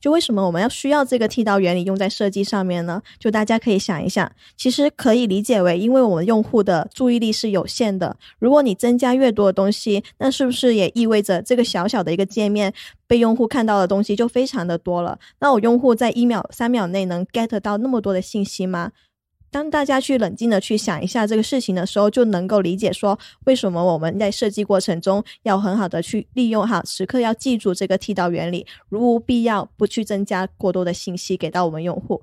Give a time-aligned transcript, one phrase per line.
[0.00, 3.02] 就为什么我们要需要这个剃刀原理用在设计上面呢？
[3.18, 12.72] 就大家可以想一想，其实可以理解为，因为我们用户的注意力是有限的，如果你增加越多的东西，那是不是也意味着这个小小的一个界面
[13.06, 15.18] 被用户看到的东西就非常的多了？
[15.40, 18.92] 那我用户在一秒、三秒内能 get 到那么多的信息吗？
[19.50, 32.22] 当大家去冷静的去想一下这个事情的时候，就能够理解说为什么我们在设计过程中要很好的去利用哈，时刻要记住这个剃刀原理，如无必要不去增加过多的信息给到我们用户。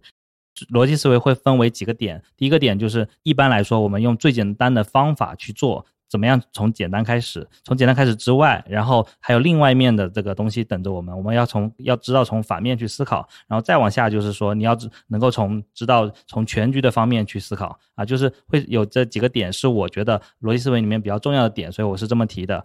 [0.71, 5.85] 逻辑思维会分为几个点，第一个点就是一般来说，我们用最简单的方法去做。
[6.09, 7.47] 怎么样从简单开始？
[7.63, 11.15] 从简单开始之外，然后还有另外一面的这个东西等着我们。
[11.15, 22.63] 我们要从要知道从反面去思考，然后再往下就是说你要能够从知道从全局的方面去思考啊，就是会有这几个点是我觉得逻辑思维里面比较重要的点，所以我是这么提的。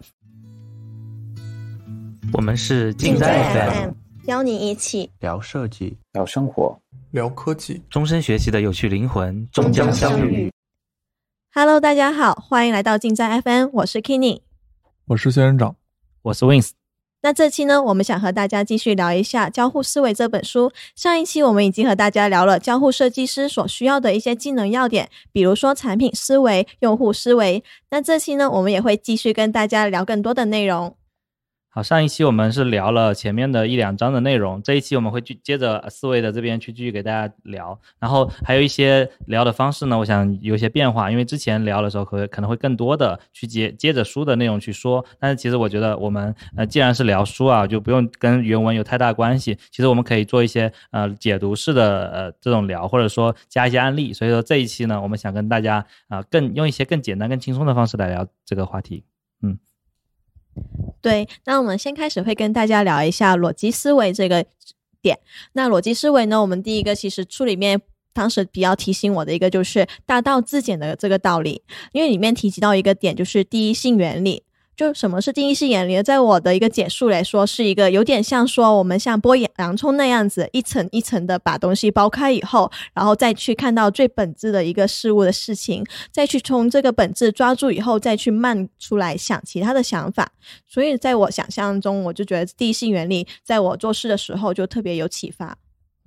[2.31, 3.91] 我们是竞在 FM，
[4.25, 6.79] 邀你一起聊设计、聊生活、
[7.11, 10.51] 聊科技，终身学习的有趣灵魂终将相遇。
[11.55, 14.41] Hello，大家好，欢迎来到进站 FM，我是 Kenny，
[15.05, 15.75] 我是仙人掌，
[16.23, 16.71] 我是 Wins。
[17.21, 20.71] 那这期呢，我们想和大家继续聊一下《交互思维》这本书。
[20.95, 27.63] 上一期我们已经和大家聊了交互设计师所需要的一些技能要点，比如说产品思维、用户思维。
[27.91, 30.95] 那这期呢，我们也会继续跟大家聊更多的内容。
[31.75, 59.03] 好，上一期我们是聊了前面的一两章的内容，这一期我们会去接着四位的这边去继续给大家聊，然后还有一些聊的方式呢，我想有些变化，因为之前聊的时候可可能会更多的去接接着书的内容去说，但是其实我觉得我们呃既然是聊书啊，就不用跟原文有太大关系，其实我们可以做一些呃解读式的呃这种聊，或者说加一些案例，所以说这一期呢，我们想跟大家啊更用一些更简单、更轻松的方式来聊这个话题，
[59.41, 59.57] 嗯。
[61.01, 64.45] 对，那我们先开始会跟大家聊一下逻辑思维这个
[65.01, 65.19] 点。
[65.53, 67.81] 那逻辑思维呢，我们第一个其实书里面
[68.13, 74.43] 当时比较提醒我的一个就是大道至简的这个道理，因为里面提及到一个点就是第一性原理。
[74.75, 76.01] 就什么是定义性原理？
[76.01, 90.31] 在我的一个解述来说，是一个有点像说我们像剥洋葱那样子，一层一层的把东西剥开以后，然后再去看到最本质的一个事物的事情，再去从这个本质抓住以后，再去慢出来想其他的想法。
[90.67, 95.55] 所以在我想象中，我就觉得第一性原理在我做事的时候就特别有启发。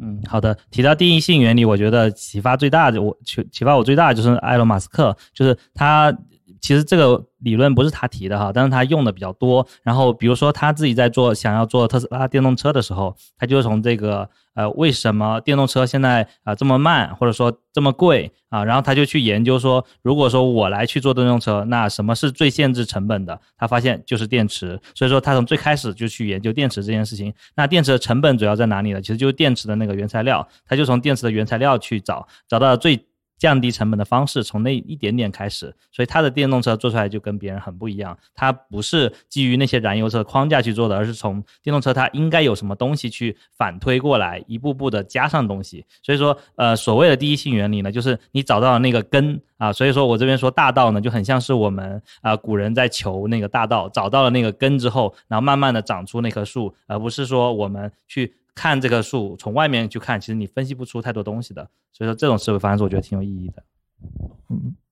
[0.03, 0.59] 嗯，好的。
[0.73, 6.13] 提到定义性原理，我觉得启发最大的，我启启发我最大的就是埃隆·马斯克，就是他。
[6.61, 9.67] 其实这个理论不是他提的哈，但是他用的比较多。
[9.83, 23.39] 然后比如说他自己在做想要做特斯拉电动车的时候，他就从这个呃为什么电动车现在啊这么慢，或者说这么贵啊，然后他就去研究说，如果说我来去做电动车，那什么是最限制成本的？
[23.57, 24.81] 他发现就是电池。
[24.95, 27.33] 所以说他从最开始就去研究电池这件事情。
[27.55, 29.01] 那电池的成本主要在哪里呢？
[29.01, 33.07] 其实就是电池的那个原材料，他就从电池的原材料去找，找到最。
[33.39, 38.17] 降低成本的方式，从那一点点开始，所以它的电动车做出来就跟别人很不一样。
[38.35, 45.85] 它不是基于那些燃油车框架去做的，而是从电动车它应该有什么东西去反推过来，一步步的加上东西。
[46.03, 49.73] 所以说，呃，所谓的第一性原理呢，就是你找到了那个根啊。
[49.73, 58.35] 所以说我这边说大道呢，就很像是我们啊古人在求那个大道，找到了那个根之后，然后慢慢的长出那棵树，而不是说我们去。
[58.57, 61.71] 看这棵树，从外面去看，其实你分析不出太多东西的。
[61.93, 63.63] 所以说，这种思维方式我觉得挺有意义的。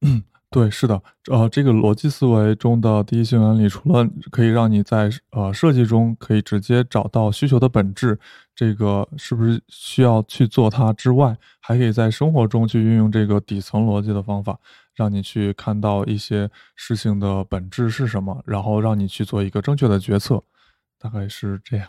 [0.02, 1.02] 嗯，对，是的。
[1.30, 8.18] 呃，这个逻辑思维中的第一性原理，除了可以让你在呃设计中可以直接找到需求的本质，
[8.54, 14.58] 这个是不是需要去做它之外，还可以在生活中去运用这个底层逻辑的方法，
[14.94, 20.42] 让你去看到一些事情的本质是什么，然后让你去做一个正确的决策。
[20.98, 21.88] 大概是这样。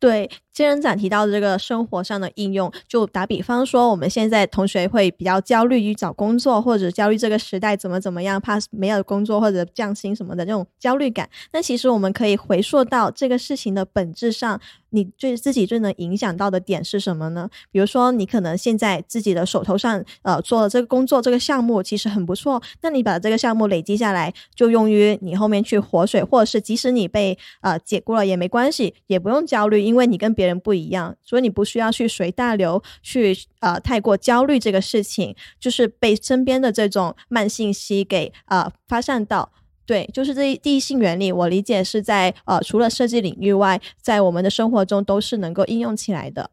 [0.00, 11.28] 对，金人展提到的这个生活上的应用，就打比方说，我们现在同学会比较焦虑于找工作，或者焦虑这个时代怎么怎么样，怕没有工作或者降薪什么的这种焦虑感。
[11.52, 14.60] 那其实我们可以回溯到这个事情的本质上。
[14.94, 17.50] 你最自己最能影响到的点是什么呢？
[17.72, 39.50] 比如说，你可能现在自己的手头上，呃，做的这个工作这个项目其实很不错，那你把这个项目累积下来，就用于你后面去活水，或者是即使你被呃解雇了也没关系，也不用焦虑，因为你跟别人不一样，所以你不需要去随大流，去呃太过焦虑这个事情，就是被身边的这种慢信息给呃发散到。
[39.86, 46.50] 对，就是这一第一性原理，我理解是在呃，除了设计领域外，在我们的生活中都是能够应用起来的。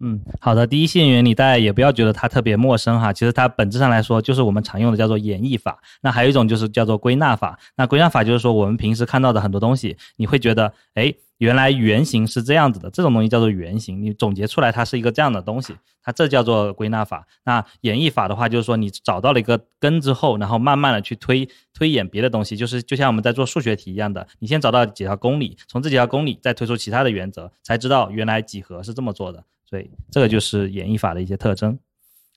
[0.00, 5.80] 嗯，好的，第一性原理大家也不要觉得它特别陌生哈，其实它本质上来说就是我们常用的叫做演绎法。
[6.02, 7.58] 那还有一种就是叫做归纳法。
[7.76, 11.14] 那归纳法就是说我们平时看到的很多东西，你会觉得，哎。
[11.38, 17.26] 原来原型是这样子的，这种东西叫做原型，你总结出来它是一个这样的东西，它这叫做归纳法。
[17.44, 29.44] 那演绎法的话，就是说你找到了一个根之后，然后慢慢的去推推演别的东西，就是就像我们在做数学题一样的，你先找到几条公理，从这几条公理再推出其他的原则，才知道原来几何是这么做的。
[29.64, 31.78] 所以这个就是演绎法的一些特征。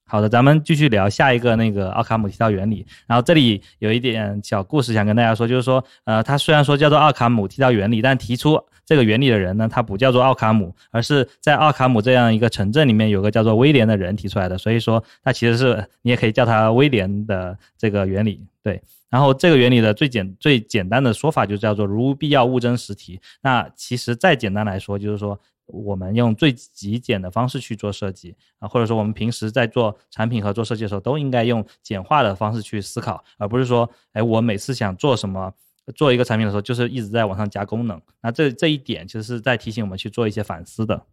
[0.05, 2.85] 好的，咱们继续聊下一个那个奥卡姆剃刀原理。
[3.07, 14.57] 然后这里有一点小故事想跟大家说，就是说，呃，它虽然说叫做奥卡姆剃刀原理，但提出这个原理的人呢，他不叫做奥卡姆，而是在奥卡姆这样一个城镇里面有个叫做威廉的人提出来的。
[14.57, 18.45] 所以说，他其实是你也可以叫他威廉的这个原理。
[18.61, 23.17] 对，然后这个原理的最简最简单的说法就叫做如无必要勿增实体。
[23.41, 25.39] 那其实再简单来说，就是说。
[25.67, 35.53] 我们用最极简的方式去做设计啊，或者说我们平时在做产品和做设计的时候，都应该用简化的方式去思考，而不是说，哎，我每次想做什么，
[35.95, 38.01] 做一个产品的时候，就是一直在往上加功能。
[38.21, 41.05] 那这这一点其实是在提醒我们去做一些反思的。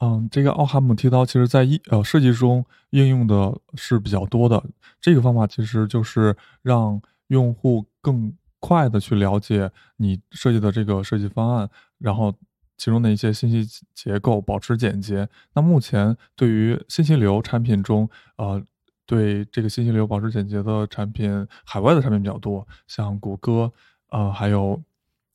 [0.00, 4.62] 嗯，这个奥哈姆剃刀其实在一呃设计中应用的是比较多的。
[5.00, 8.32] 这个方法其实就是让用户更。
[8.62, 12.30] 快的去了解你设计的这个设计方案，然后
[12.76, 15.26] 其中的一些信息结构保持简洁。
[15.54, 18.06] 那目前对于信息流产品中，
[18.36, 18.62] 呃，
[19.10, 23.72] 对这个信息流保持简洁的产品，海外的产品比较多，像谷歌，
[24.10, 24.80] 呃，还有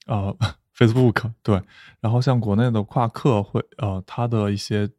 [0.05, 0.33] 呃
[0.73, 1.61] Facebook，对。
[1.99, 4.89] 然后像国内的夸克会，呃，它的一些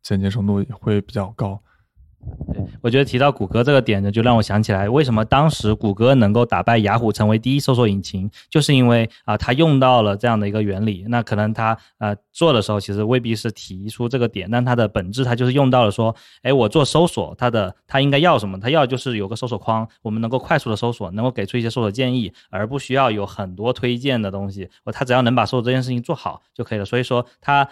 [0.00, 1.60] 简洁程度也会比较高。
[2.52, 11.04] 对，我觉得提到谷歌这个点呢，就让我想起来，为什么当时谷歌能够打败雅虎成为第一搜索引擎，就是因为啊，它用到了这样的一个原理。
[11.08, 18.58] 那可能它呃做的时候，其实未必是提出这个点，但它的本质它就是用到了说，哎，我做搜索，它的它应该要什么？
[18.60, 24.68] 它要就是有个搜索框，我们能够快速的搜索，能够给出一些搜索建议，而不需要有很多推荐的东西。
[24.84, 26.84] 我它只要能把搜索这件事情做好就可以了。
[26.84, 27.66] 所以说它。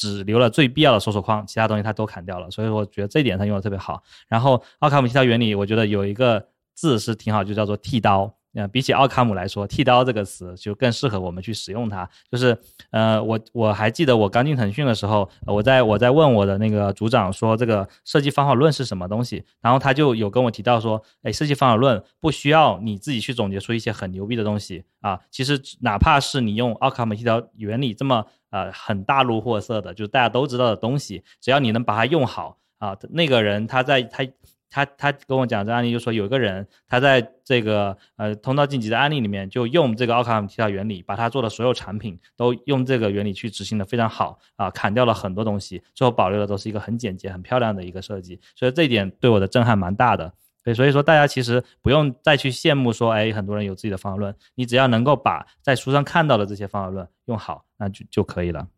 [0.00, 4.02] 只留了最必要的搜索框，其他东西他都砍掉了，所以我觉得这一点它用的特别好。
[4.28, 6.42] 然后奥卡姆剃刀原理，我觉得有一个
[6.74, 8.34] 字是挺好，就叫做剃刀。
[8.54, 12.08] 呃，比起奥卡姆来说，剃刀这个词就更适合我们去使用它。
[12.30, 12.56] 就是
[12.90, 28.24] 呃，我我还记得我刚进腾讯的时候，我在我在问我的那个组长说这个设计方法论是什么东西，然后他就有跟我提到说，哎，设计方法论不需要你自己去总结出一些很牛逼的东西啊，其实哪怕是你用奥卡姆剃刀原理这么。
[28.50, 34.26] 呃，很大路货色的，就是大家都知道的东西，只要你能把它用好啊，那个人他在他
[34.70, 50.32] 他他跟我讲这案例，就说有一个人他在这个呃通道晋级的案例里面，就用这个奥卡姆提到原理，把他做的所有产品都用这个原理去执行的非常好啊，砍掉了很多东西，最后保留的都是一个很简洁、很漂亮的一个设计，所以这一点对我的震撼蛮大的。
[50.62, 58.68] 对，所以说大家其实不用再去羡慕说，哎，很多人有自己的方法论，你只要能够把在书上看到的这些方法论用好，那就就可以了。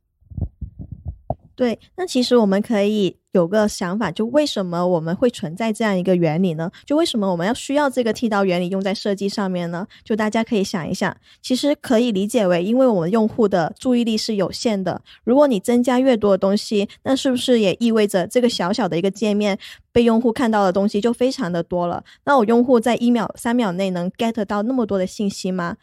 [1.54, 6.70] 对，那其实我们可以有个想法，就为什么我们会存在这样一个原理呢？
[6.86, 9.86] 就为什么我们要需要这个剃刀原理用在设计上面呢？
[10.02, 19.58] 就大家可以想一想，其实可以理解为，因为我们用户的注意力是有限的，如果你增加越多的东西，那是不是也意味着这个小小的一个界面
[19.92, 22.02] 被用户看到的东西就非常的多了？
[22.24, 25.76] 那我用户在一秒、三秒内能 get 到那么多的信息吗？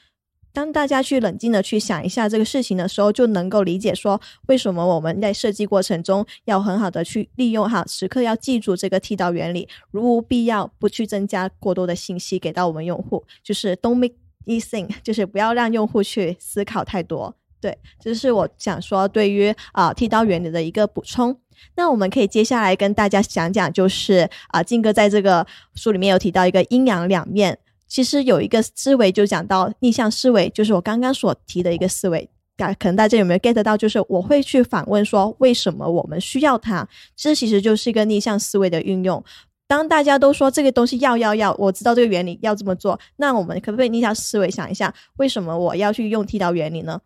[0.51, 17.35] 当大家去冷静的去想一下这个事情的时候，就能够理解说为什么我们在设计过程中要很好的去利用哈，时刻要记住这个剃刀原理，如无必要不去增加过多的信息给到我们用户，就是 don't make e think， 就是不要让用户去思考太多。
[17.62, 21.38] 对，这是我想说对于啊剃刀原理的一个补充。
[21.76, 25.45] 那我们可以接下来跟大家讲讲，就是啊金哥在这个
[25.76, 27.59] 书里面有提到一个阴阳两面。
[27.90, 32.30] 其实有一个思维就讲到逆向思维，就是我刚刚所提的一个思维。
[32.56, 33.76] 大可能大家有没有 get 到？
[33.76, 36.88] 就是我会去反问说，为什么我们需要它？
[37.16, 39.24] 这其实就是一个逆向思维的运用。
[39.66, 47.00] 当大家都说这个东西要要要，我知道这个原理要这么做，那我们可不可以逆向思维想一下，为什么我要去用剃刀原理呢？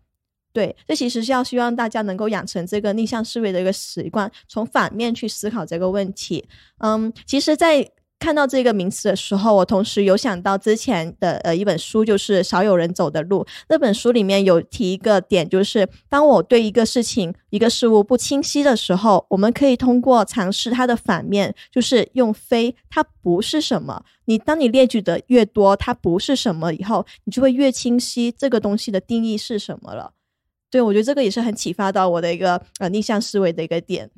[0.54, 6.44] 对，这其实是要希望大家能够养成这个逆向思维的一个习惯，从反面去思考这个问题。
[6.80, 7.88] 嗯，其实，在
[8.24, 13.44] 看到这个名词的时候，我同时有想到之前的呃一本书，就是《少有人走的路》。
[13.68, 24.01] 那本书里面有提一个点，就是当我对一个事情、一个事物不清晰的时候，我们可以通过尝试它的反面，就是用非它不是什么。
[24.24, 30.13] 你当你列举的越多，它不是什么以后，你就会越清晰这个东西的定义是什么了。
[30.72, 34.10] 对我觉得这个也是很启发到我的一个呃逆向思维的一个点。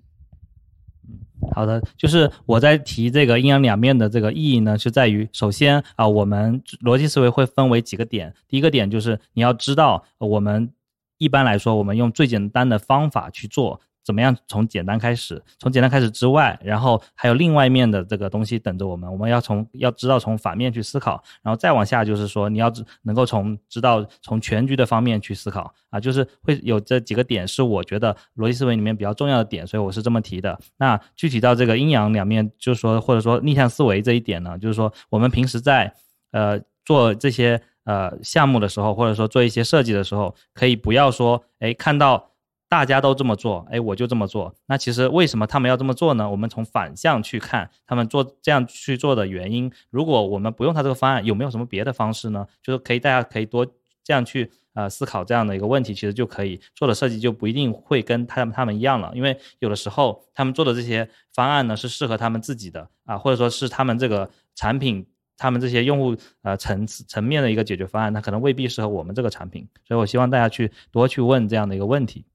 [1.55, 8.33] 好的，就是我在提这个阴阳两面的这个意义呢，是在于首先啊，我们逻辑思维会分为几个点。
[8.49, 10.69] 第一个点就是你要知道，我们
[11.17, 13.79] 一般来说，我们用最简单的方法去做。
[14.05, 15.41] 怎么样从简单开始？
[15.57, 19.11] 从简单开始之外，然后还有另外一面的这个东西等着我们。
[19.11, 22.71] 我们要从要知道从反面去思考，然后再往下就是说你要
[23.01, 30.55] 能够从知道从全局的方面去思考啊，就是会有这几个点是我觉得逻辑思维里面比较重要的点，所以我是这么提的。
[30.77, 35.91] 那具体到这个阴阳两面，就是说或者说逆向思维这一点呢，就是说我们平时在
[36.31, 42.29] 呃做这些呃项目的时候，或者说做一些设计的时候，可以不要说哎看到。
[42.75, 44.53] 大家都这么做，哎，我就这么做。
[44.65, 46.29] 那其实为什么他们要这么做呢？
[46.29, 49.71] 我们从反向去看他们做这样去做的原因。
[49.89, 52.45] 如果我们不用他这个方案，有没有什么别的方式呢？
[52.61, 53.65] 就是可以，大家可以多
[54.03, 59.09] 这样去呃思考这样的一个问题，其实就可以做的设计就不一定会跟他们他们一样了。
[59.15, 65.05] 因为有的时候他们做的这些方案呢是适合他们自己的啊，或者说是他们这个产品，
[65.37, 69.65] 他们这些用户呃层次层面的一个解决方案，那可能未必适合我们这个产品。
[69.87, 72.25] 所以我希望大家去多去问这样的一个问题。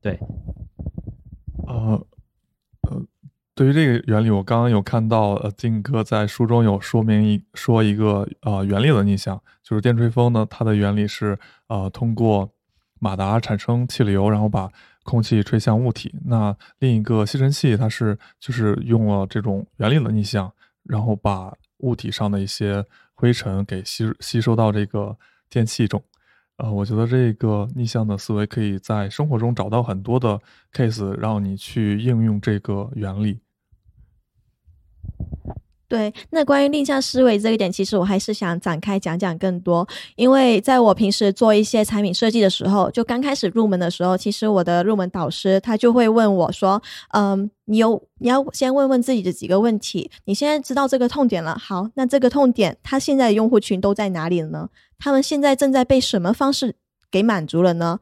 [0.00, 0.18] 对，
[1.66, 2.06] 呃，
[2.82, 3.02] 呃，
[3.54, 12.50] 对于这个原理，我刚刚有看到，呃，静哥在书中有说明一说一个呃原理的逆向，就是电吹风呢，它的原理是呃通过
[12.98, 14.70] 马达产生气流，然后把
[15.02, 16.14] 空气吹向物体。
[16.26, 20.52] 那另一个吸尘器，它是就是用了这种原理的逆向，
[20.84, 25.16] 然后把物体上的一些灰尘给吸吸收到这个
[25.48, 26.02] 电器中。
[26.58, 30.40] 呃，我觉得这个逆向的思维可以在生活中找到很多的
[30.72, 33.40] case，让你去应用这个原理。
[35.88, 39.88] 对，那关于逆向思维这一点，其实我还是想展开讲讲更多。
[40.16, 46.82] 因为在我平时做一些产品设计的时候，就刚开始入门的时候，其实我的入门导师他就会问我说
[47.16, 50.10] ：“嗯，你有你要先问问自己的几个问题。
[50.26, 54.68] 你现在知道这个痛点了，好，那这个痛点它现在的用户群都在哪里了呢？
[54.98, 56.74] 他们现在正在被什么方式
[57.10, 58.00] 给满足了呢？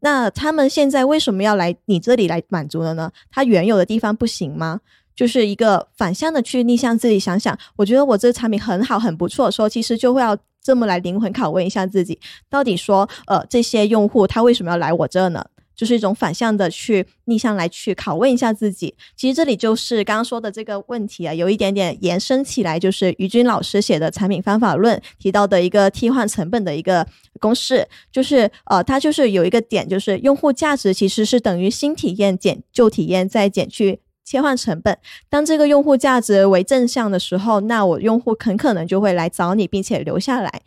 [0.00, 3.12] 那他们现在为什么要来你这里来满足了呢？
[3.30, 4.80] 他原有的地方不行吗？”
[5.14, 15.44] 就是一个反向的去逆向自己想想，我觉得我这个产品很好很不错说，其实就会要这么来灵魂拷问一下自己，到底说呃这些用户他为什么要来我这呢？
[15.74, 18.94] 就是一种反向的去逆向来去拷问一下自己。
[19.16, 27.04] 其实这里就是刚刚说的这个问题啊，有一点点延伸起来，就是于军老师写的产品方法论提到的一个替换成本的一个
[27.40, 34.00] 公式，就是呃它就是有一个点，就是用户价值其实是等于新体验减旧体验再减去。
[34.32, 34.96] 切换成本，
[35.28, 40.62] 当这个用户价值为正向的时候，那我用户很可能就会来找你，并且留下来。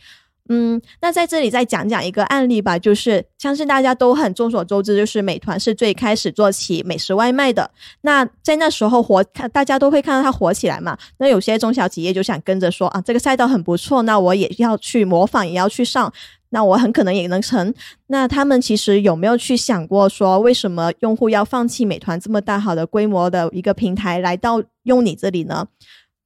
[0.50, 7.72] 嗯，那在这里再讲讲一个案例吧，就是相信大家都很众所周知，就是美团是最开始做起美食外卖的。
[8.01, 10.95] 那在那时候火，大家都会看到它火起来嘛。
[11.17, 16.13] 那有些中小企业就想跟着说啊，这个赛道很不错，那我也要去模仿，也要去上。
[16.55, 17.74] 那我很可能也能成。
[18.07, 25.67] 那他们其实有没有去想过，说为什么用户要放弃美团这么大好的规模的一个平台，来到用你这里呢？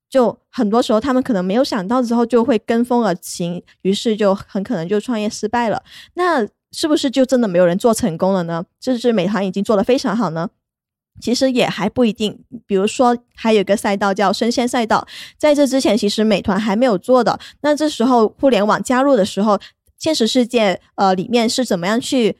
[0.07, 5.81] 就很多时候他们可能没有想到，之后就会跟风而行，于是就很可能就创业失败了。
[6.13, 8.63] 那是不是就真的没有人做成功了呢？
[8.79, 10.47] 这是美团已经做得非常好呢？
[11.19, 12.39] 其实也还不一定。
[12.67, 15.07] 比如说，还有一个赛道叫生鲜赛道，
[15.39, 17.39] 在这之前其实美团还没有做的。
[17.61, 19.59] 那这时候互联网加入的时候。
[19.99, 22.37] 现实世界，呃，里面是怎么样去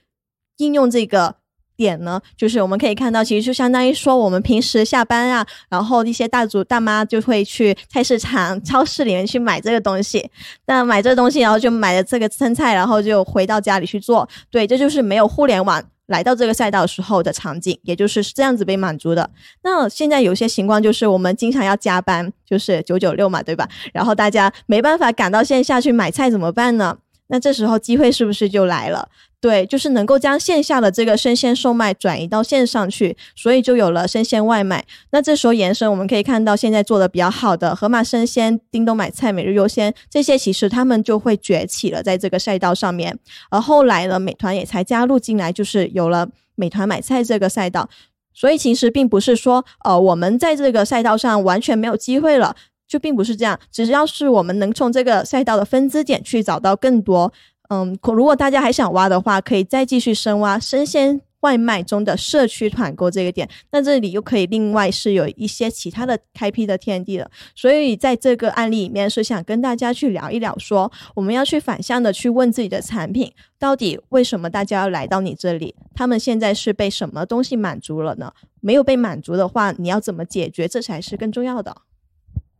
[0.58, 1.36] 应用这个
[1.76, 2.22] 点呢？
[2.36, 10.30] 就是我们可以看到，其实就相当于说，我们平时下班啊，然后一些大族大妈就会去菜市场、超市里面去买这个东西。
[10.66, 14.28] 那买这个东西，然后就买了这个生菜，然后就回到家里去做。
[14.50, 19.30] 对，这就是没有互联网来到这个赛道时候的场景，也就是这样子被满足的。
[19.64, 23.70] 那现在有些情况就是，我们经常要加班，就是九九六嘛，对吧？
[23.94, 26.98] 然后大家没办法赶到线下去买菜，怎么办呢？
[27.30, 29.10] 那这时候机会是不是就来了？
[29.42, 34.86] 对，就是能够将线下的这个生鲜售卖转移到线上去，所以就有了生鲜外卖。
[35.12, 43.18] 那这时候延伸，我们可以看到现在做的比较好的盒马生鲜、叮咚买菜、每日优鲜这些，其实他们就会崛起了在这个赛道上面。
[43.50, 47.90] 而后来呢，美团也才加入进来，就是有了美团买菜这个赛道。
[48.34, 52.56] 所以其实并不是说，呃，我们在这个赛道上完全没有机会了。
[52.90, 57.32] 就并不是这样，只要是我们能从这个赛道的分支点去找到更多，
[57.70, 67.30] 嗯，如果大家还想挖的话，可以再继续深挖生鲜外卖中的社区团购这个点，那这里又可以另外是有一些其他的开辟的天地了。
[67.56, 75.76] 所以在这个案例里面，是想跟大家去聊一聊，说我们要去反向的去问自己的产品，到底为什么大家要来到你这里？
[75.94, 78.34] 他们现在是被什么东西满足了呢？
[78.60, 80.68] 没有被满足的话，你要怎么解决？
[80.68, 81.74] 这才是更重要的。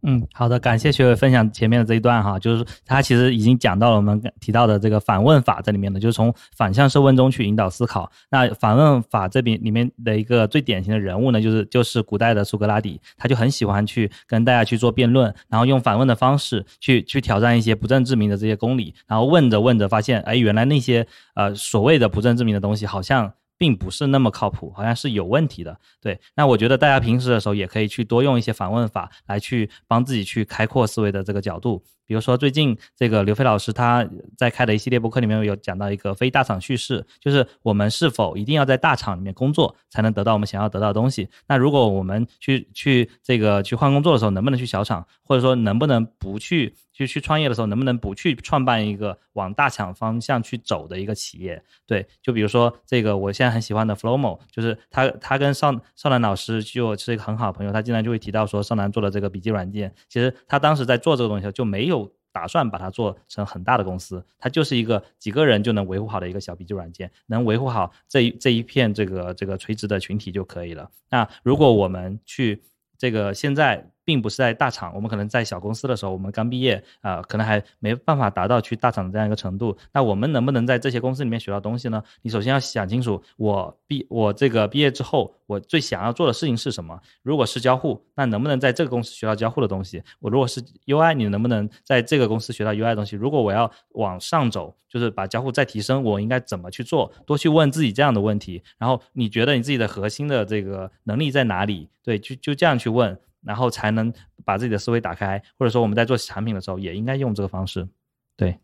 [0.02, 8.10] 嗯，好的，感谢学伟分享前面的这一段哈，就是他其实已经讲到了我们提到的这个反问法在里面的，就是从反向设问中去引导思考。
[8.30, 23.34] 那反问法这边里面的一个最典型的人物呢，就是就是古代的苏格拉底，他就很喜欢去跟大家去做辩论，然后用反问的方式去去挑战一些不证自明的这些公理，然后问着问着发现，哎，原来那些呃所谓的不证自明的东西好像。
[23.60, 25.80] 并不是那么靠谱，好像是有问题的。
[26.02, 31.84] 对，那我觉得大家平时的时候也可以去多用一些反问法来去帮自己去开阔思维的这个角度。
[32.10, 34.04] 比如说，最近这个刘飞老师他
[34.36, 41.30] 在开的一系列博客里面有讲到一个非大厂叙事，就是我们是否一定要在大厂里面工作才能得到我们想要得到的东西？
[41.48, 51.62] 那如果我们去去这个去换工作的时候，能不能去小厂，或者说能不能不去去去创业的时候，能不能不去创办一个往大厂方向去走的一个企业？
[51.86, 61.99] 对，就比如说这个我现在很喜欢的 FloMo，就是他他跟少少南老师就是一个很好的朋友，他经常就会提到说少南做的这个笔记软件，其实他当时在做这个东西就没有。
[62.40, 70.90] 打算把它做成很大的公司，它就是一个几个人就能维护好的一个小笔记软件，能维护好这一这一片这个这个垂直的群体就可以了。
[71.10, 72.62] 那如果我们去
[72.98, 73.92] 这个现在。
[74.10, 79.78] 并不是在大厂，我们可能在小公司的时候，我们刚毕业啊，可能还没办法达到去大厂的这样一个程度。
[79.94, 82.02] 那我们能不能在这些公司里面学到东西呢？
[82.24, 87.00] 你首先要想清楚，我毕我这个毕业之后，我最想要做的事情是什么？
[87.22, 90.02] 如果是交互，那能不能在这个公司学到交互的东西？
[90.20, 93.16] 我如果是 UI，你能不能在这个公司学到 UI 的东西？
[93.16, 97.12] 如果我要往上走，就是把交互再提升，我应该怎么去做？
[97.28, 98.64] 多去问自己这样的问题。
[98.80, 101.88] 然后你觉得你自己的核心的这个能力在哪里？
[102.04, 103.16] 对，就就这样去问。
[103.44, 104.12] 然后才能
[104.44, 107.88] 把自己的思维打开，或者说我们在做产品的时候也应该用这个方式。
[108.36, 108.60] 对，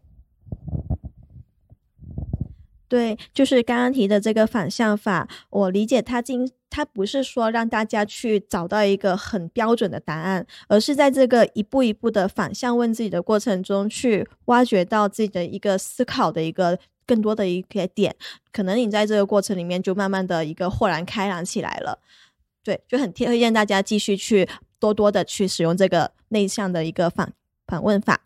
[2.88, 16.77] 对，就是刚刚提的这个反向法，我理解它经它不是说让大家去找到一个很标准的答案，而是在这个一步一步的反向问自己的过程中，去挖掘到自己的一个思考的一个
[17.08, 18.15] 更多的一个点，
[18.51, 22.00] 可能你在这个过程里面就慢慢的一个豁然开朗起来了。
[22.65, 24.50] 对，就很推荐大家继续去。
[24.78, 27.34] 多多的去使用这个内向的一个反
[27.65, 28.21] 反问法。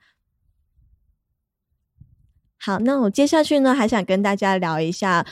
[2.58, 5.26] 好，那我接下去呢，还想跟大家聊一下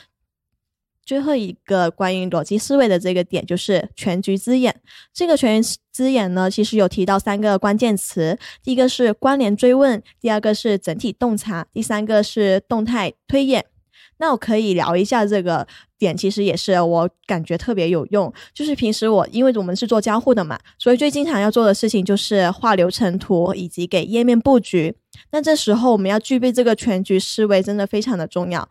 [1.04, 4.80] 最后一个关于逻辑思维的这个点，就是全局之眼。
[5.12, 13.66] 这个全局之眼呢，其实有提到三个关键词：第一个是关联追问，第二个是整体洞察，第三个是动态推演。
[14.20, 15.68] 那我可以聊一下这个
[16.00, 18.32] 点，其实也是我感觉特别有用。
[18.54, 24.96] 就是平时我因为我们是做交互的嘛，所以最经常要做的事情就是画流程图以及给页面布局。
[25.32, 28.68] 那这时候我们要具备这个全局思维，真的非常的重要。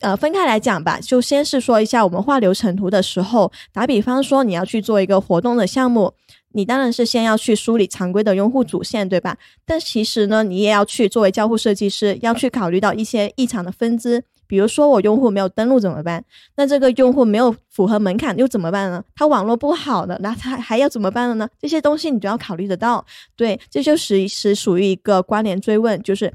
[0.00, 6.14] 呃，分开来讲吧，就先是说一下我们画流程图的时候，打比方说你要去做一个活动的项目，
[6.54, 9.36] 你当然是先要去梳理常规的用户主线，对吧？
[9.64, 14.24] 但其实呢，你也要去作为交互设计师，要去考虑到一些异常的分支。
[14.52, 16.22] 比如说我用户没有登录怎么办？
[16.56, 19.02] 那这个用户没有符合门槛又怎么办呢？
[19.16, 21.48] 他网络不好的，那他还要怎么办了呢？
[21.58, 23.02] 这些东西你都要考虑得到。
[23.34, 26.30] 对，这就是是属于一个关联追问，就是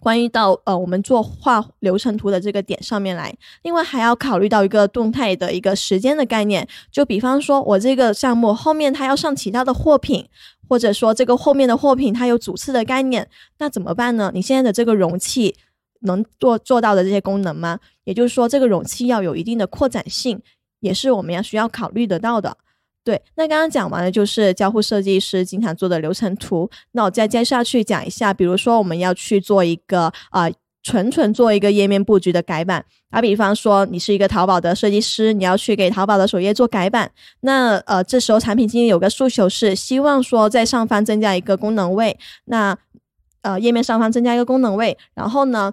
[0.00, 3.32] 关于到呃我们做画流程图的这个点上面来。
[3.62, 10.28] 另外还要考虑到一个动态的一个时间的概念，就比方说我这个项目后面它要上其他的货品，
[10.68, 14.32] 或者说这个后面的货品它有主次的概念，那怎么办呢？
[14.34, 15.54] 你现在的这个容器。
[16.04, 17.78] 能做做到的这些功能吗？
[18.04, 20.40] 也就是说，这个容器要有一定的扩展性，
[20.80, 22.56] 也是我们要需要考虑得到的。
[23.02, 26.70] 对，那刚刚讲完了就是交互设计师经常做的流程图。
[26.92, 30.48] 那我再接下去讲一下，比如说我们要去做一个啊，
[30.82, 32.82] 纯纯做一个页面布局的改版。
[33.10, 37.10] 打比方说，你是一个淘宝的设计师，你要去给淘宝的首页做改版。
[37.40, 42.76] 那呃，这时候产品经理有个诉求是希望说在上方增加一个功能位，那
[43.42, 45.72] 呃，页面上方增加一个功能位，然后呢？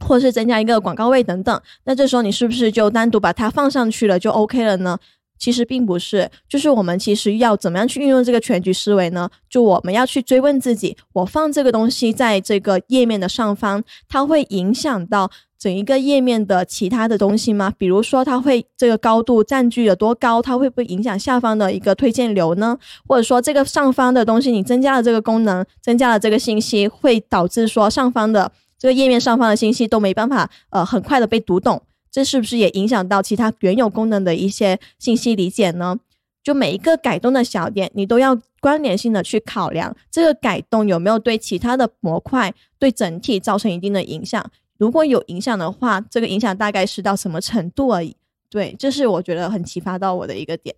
[0.00, 4.98] 或者是增加一个广告位等等，那这时候你是不是就单独把它放上去了就 OK 了呢？
[5.38, 9.28] 其实并不是，就是我们其实要怎么样去运用这个全局思维呢？
[9.50, 17.70] 就我们要去追问自己，我放这个东西在这个页面的上方，它会影响到整一个页面的其他的东西吗？
[17.76, 20.40] 比如说，它会这个高度占据了多高？
[20.40, 22.78] 它会不会影响下方的一个推荐流呢？
[23.06, 28.50] 或者说，这个上方的东西你增加了这个功能，增加了这个信息，会导致说上方的。
[28.78, 35.98] 这个页面上方的信息都没办法，呃，很快的被读懂，这是不是也影响到其他原有功能的一些信息理解呢？
[36.42, 44.48] 就每一个改动的小点，你都要关联性的去考量，这个改动有没有对其他的模块、对整体造成一定的影响？
[44.78, 48.14] 如果有影响的话，这个影响大概是到什么程度而已？
[48.48, 50.76] 对，这是我觉得很启发到我的一个点。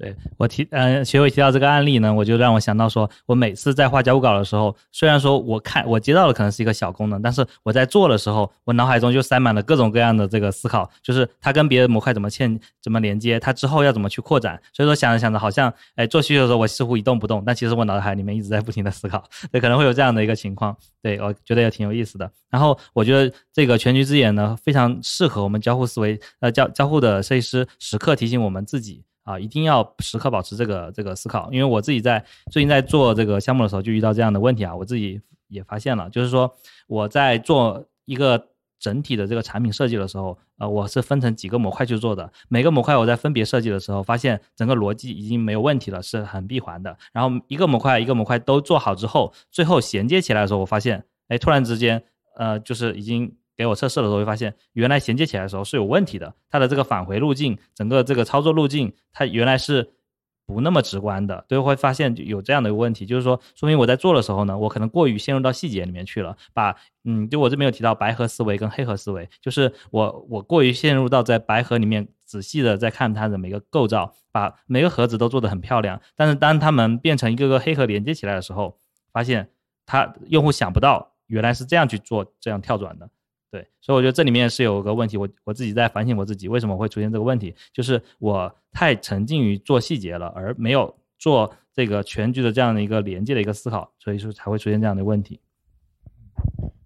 [0.00, 14.58] 对我提，嗯，学伟提到这个案例呢，我就让我想到说，我每次在画交互稿的时候，虽然说我看我接到的可能是一个小功能，但是我在做的时候，我脑海中就塞满了各种各样的这个思考，就是它跟别的模块怎么嵌、怎么连接，它之后要怎么去扩展。
[14.72, 20.74] 所以说想着想着，好像哎做需求的时候我似乎一动不动，但其实我脑海里面一直在不停的思考，对，可能会有这样的一个情况。
[21.02, 22.30] 对我觉得也挺有意思的。
[22.48, 29.04] 然后我觉得这个全局之眼呢，非常适合我们交互思维，呃，交交互的设计师时刻提醒我们自己。
[29.30, 36.52] 啊，一定要时刻保持这个这个思考，因为我自己在最近在做这个项目的时候就遇到这样的问题啊，我自己也发现了，就是说
[36.88, 46.96] 我在做一个整体的这个产品设计的时候，呃，我是分成几个模块去做的，每个模块我在分别设计的时候，发现整个逻辑已经没有问题了，是很闭环的。
[47.12, 52.02] 然后一个模块一个模块都做好之后，最后衔接起来的时候，我发现，哎，突然之间，
[52.36, 53.36] 呃，就是已经。
[53.56, 56.34] 给我测试的时候会发现，原来衔接起来的时候是有问题的。
[56.48, 59.92] 它的这个返回路径，整个这个操作路径，它原来是
[60.46, 61.44] 不那么直观的。
[61.46, 66.36] 对，会发现有这样的一个问题，就是说，说明我在做的时候呢，我可能过于陷入到细节里面去了。
[66.52, 76.00] 把，嗯，就我这边有提到白盒思维跟黑盒思维，就是我我过于陷入到在白盒里面仔细的在看它的每个构造，把每个盒子都做得很漂亮。
[76.16, 78.78] 但是当它们变成一个个黑盒连接起来的时候，
[79.12, 79.50] 发现
[79.86, 83.08] 它用户想不到原来是这样去做这样跳转的。
[83.50, 95.40] 对，所以我觉得这里面是有个问题，我我自己在反省我自己，为什么会出现这个问题，就是我太沉浸于做细节了，而没有做这个全局的这样的一个连接的一个思考，所以说才会出现这样的问题。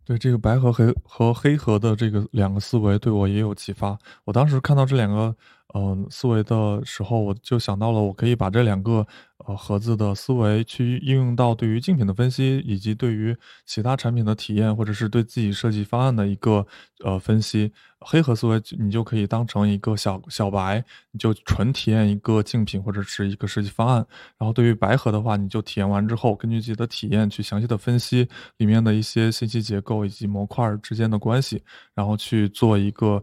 [0.05, 3.99] 对这个白和黑和黑盒的这个两个思维，对我也有启发。
[4.25, 5.35] 我当时看到这两个。
[5.77, 9.05] 嗯，思维的时候，我就想到了，我可以把这两个
[9.47, 16.67] 呃盒子的思维去应用到对于竞品的分析，以及对于其他产品的体验，或者是对自己设计方案的一个
[17.05, 17.73] 呃分析。
[18.07, 24.07] 黑盒思维你就可以当成一个小小白，你就纯体验一个竞品或者是一个设计方案。
[24.37, 28.29] 然后对于白盒的话，你就体验完之后，根据自己的体验去详细的分析
[28.59, 31.63] 里面的一些信息结构以及模块之间的关系，
[31.95, 33.23] 然后去做一个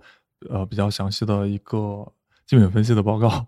[0.49, 2.11] 呃比较详细的一个。
[2.47, 3.47] 竞品分析的报告，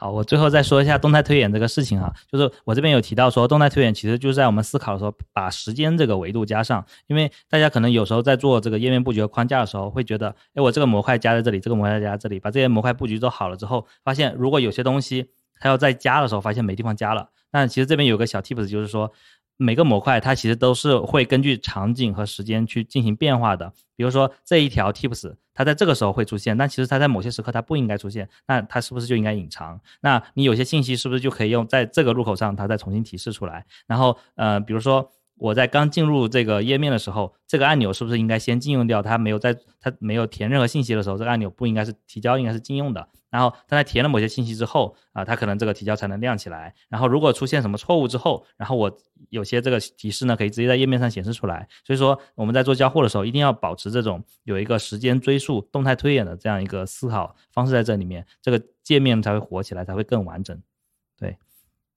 [0.00, 15.26] 好，我最后再说一下动态推演这个事情啊，就是我这边有提到说，动态推演其实就是在我们思考的时候，把时间这个维度加上，因为大家可能有时候在做这个页面布局和框架的时候，会觉得，哎，我这个模块加在这里，这个模块加在这里，把这些模块布局都好了之后，发现如果有些东西
[15.60, 17.28] 它要再加的时候，发现没地方加了。
[17.52, 19.12] 那其实这边有个小 tips，就是说。
[19.62, 23.70] 每个模块它其实都是会根据场景和时间去进行变化的。
[23.94, 29.78] 比如说这一条 tips，它在这个时候会出现，但其实它在某些时刻它不应该出现，那它是不是就应该隐藏？
[30.00, 33.66] 那你有些信息是不是就可以用在这个入口上，它再重新提示出来？
[33.86, 35.10] 然后呃，比如说。
[35.40, 39.02] 我在刚进入这个页面的时候，这个按钮是不是应该先禁用掉？
[39.02, 43.08] 它没有在它没有填任何信息的时候，这个按钮不应该是提交，应该是禁用的。
[43.30, 46.74] 然后，当它填了某些信息之后，啊，它可能这个提交才能亮起来。
[46.88, 48.94] 然后，如果出现什么错误之后，然后我
[49.30, 51.66] 有些这个提示呢，可以直接在页面上显示出来。
[51.86, 60.60] 所以说，我们在做交互的时候，一定要保持这种有一个时间追溯、动态推演的这样一个思考方式在这里面，这个界面才会活起来，才会更完整。
[61.16, 61.38] 对，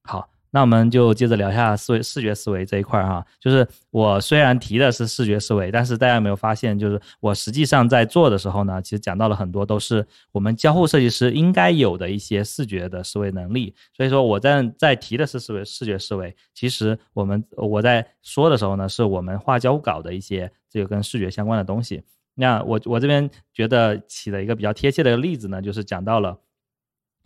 [0.04, 0.33] 好。
[0.56, 13.74] 那我们就接着聊一下思维视觉思维这一块儿哈，就是我虽然提的是视觉思维，但是大家有没有发现，就是我实际上在做的时候呢，其实讲到了很多都是我们交互设计师应该有的一些视觉的思维能力。
[13.98, 22.04] 所以说我在在提的是思维视觉思维，其实我们我在说的时候呢，是我们画交互稿的一些这个跟视觉相关的东西。
[22.36, 26.38] 那我我这边觉得起了一个比较贴切的例子呢，就是讲到了。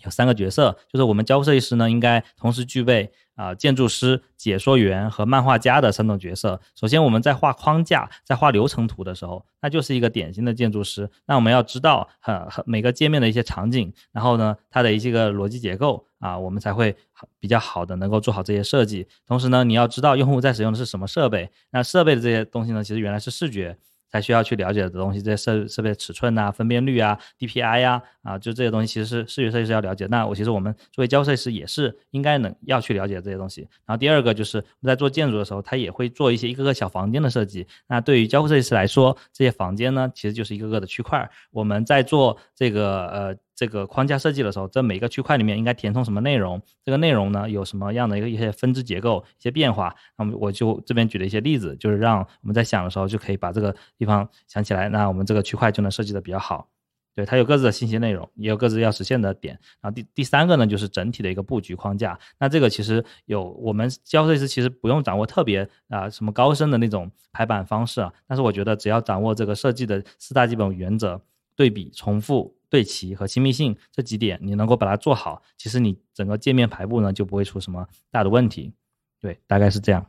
[0.04, 6.60] 有三个角色，就是我们交互设计师呢，应该同时具备啊建筑师、解说员和漫画家的三种角色。
[6.76, 11.10] 首先，我们在画框架、在画流程图的时候，那就是一个典型的建筑师。
[11.26, 16.96] 那我们要知道很很每个界面的一些场景，然后呢，它的一些个逻辑结构啊，我们才会
[17.40, 19.08] 比较好的能够做好这些设计。
[19.26, 23.78] 同时呢，你要知道用户在使用的是什么设备，那设备的这些东西呢，其实原来是视觉。
[24.12, 30.08] 才需要去了解的东西，这些设设备尺寸呐、分辨率啊、DPI 呀，啊，就这些东西其实是视觉设计师要了解。
[30.08, 33.62] 那我其实我们作为交互设计师也是应该能要去了解这些东西。
[33.86, 37.68] 然后第二个就是在做建筑的时候，他也会做一些一个个小房间的设计。
[37.88, 41.30] 那对于交互设计师来说，这些房间呢，其实就是一个个的区块。
[41.52, 46.62] 我们在做这个呃这个框架设计的时候，这每个区块里面应该填充什么内容？
[46.86, 49.96] 这个内容呢有什么样的一个一些分支结构、一些变化？
[50.16, 56.70] 那么我就这边举了一些例子，就是让我们在想的时候就可以把这个地方想起来，那我们这个区块就能设计的比较好。
[57.16, 59.58] 对，它有各自的信息内容，也有各自要实现的点。
[59.82, 62.20] 然后第第三个呢，就是整体的一个布局框架。
[62.38, 71.20] 那这个其实有我们教设计师其实不用掌握特别啊什么高深的那种排版方式啊，但是我觉得只要掌握这个设计的四大基本原则：
[71.56, 72.56] 对比、重复。
[72.70, 78.74] 对齐和亲密性这几点，你能够把它做好，其实你整个界面排布呢就不会出什么大的问题。
[79.20, 80.06] 对，大概是这样。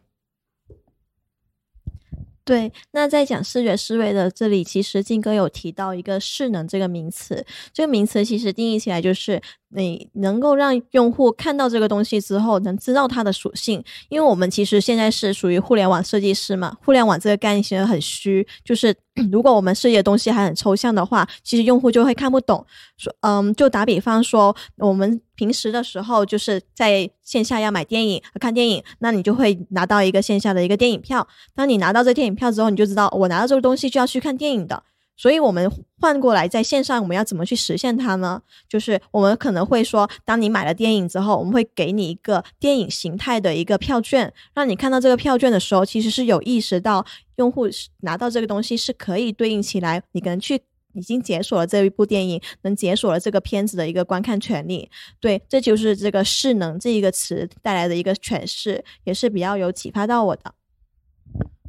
[2.49, 9.41] 对，那在讲视觉思维的这里，其实金哥有提到一个势能这个名词，这个名词其实定义起来就是。
[9.71, 18.97] 你能够让用户看到这个东西之后，能知道它的属性，因为我们其实现在是属于互联网设计师嘛，互联网这个概念其实很虚，就是
[19.31, 22.65] 如果我们设计的东西还很抽象的话，其实用户就会看不懂。
[22.97, 31.29] 说，嗯，就打比方说，我们平时的时候就是在线下要买电影看电影，那你就会拿到一个线下的一个电影票。
[31.55, 34.83] 当你拿到这电影票之后，你就知道我拿到这个东西就要去看电影的。
[35.17, 35.69] 所以，我们
[36.01, 38.41] 换过来，在线上我们要怎么去实现它呢？
[38.69, 47.67] 就是我们可能会说，当你买了电影之后，我们会给你一个电影形态的一个票券，让你看到这个票券的时候，其实是有意识到用户
[48.03, 50.61] 拿到这个东西是可以对应起来，你可能去
[50.99, 54.91] 已经解锁了这一部电影，能解锁了这个片子的一个观看权利。
[55.21, 60.55] 对，这就是这个势能这一个词带来的一个诠释，也是比较有启发到我的。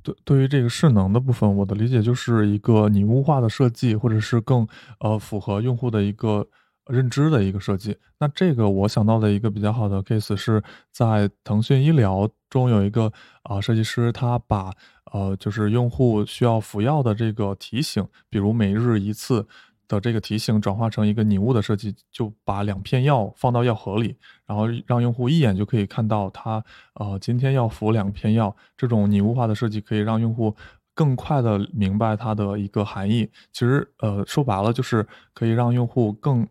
[0.02, 4.68] 对，对于这个势能的部分，我的理解就是一个拟物化的设计，或者是更
[5.00, 6.48] 呃符合用户的一个
[6.90, 7.98] 认知的一个设计。
[8.20, 13.12] 那这个我想到的一个比较好的 case 是在腾讯医疗中有一个
[13.44, 14.74] 啊设计师，他把
[15.14, 19.48] 呃就是用户需要服药的这个提醒，比如每日一次。
[19.90, 28.56] 的这个提醒转化成一个拟物的设计，就把两片药放到药盒里，然后让用户一眼就可以看到他呃今天要服两片药。
[28.78, 30.56] 这种拟物化的设计可以让用户
[30.94, 33.28] 更快的明白它的一个含义。
[33.52, 36.48] 其实呃说白了就是可以让用户更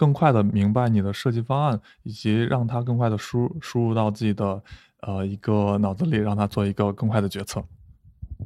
[0.00, 4.62] 更快的明白你的设计方案，以及让他更快的输输入到自己的
[5.00, 7.62] 呃一个脑子里，让他做一个更快的决策。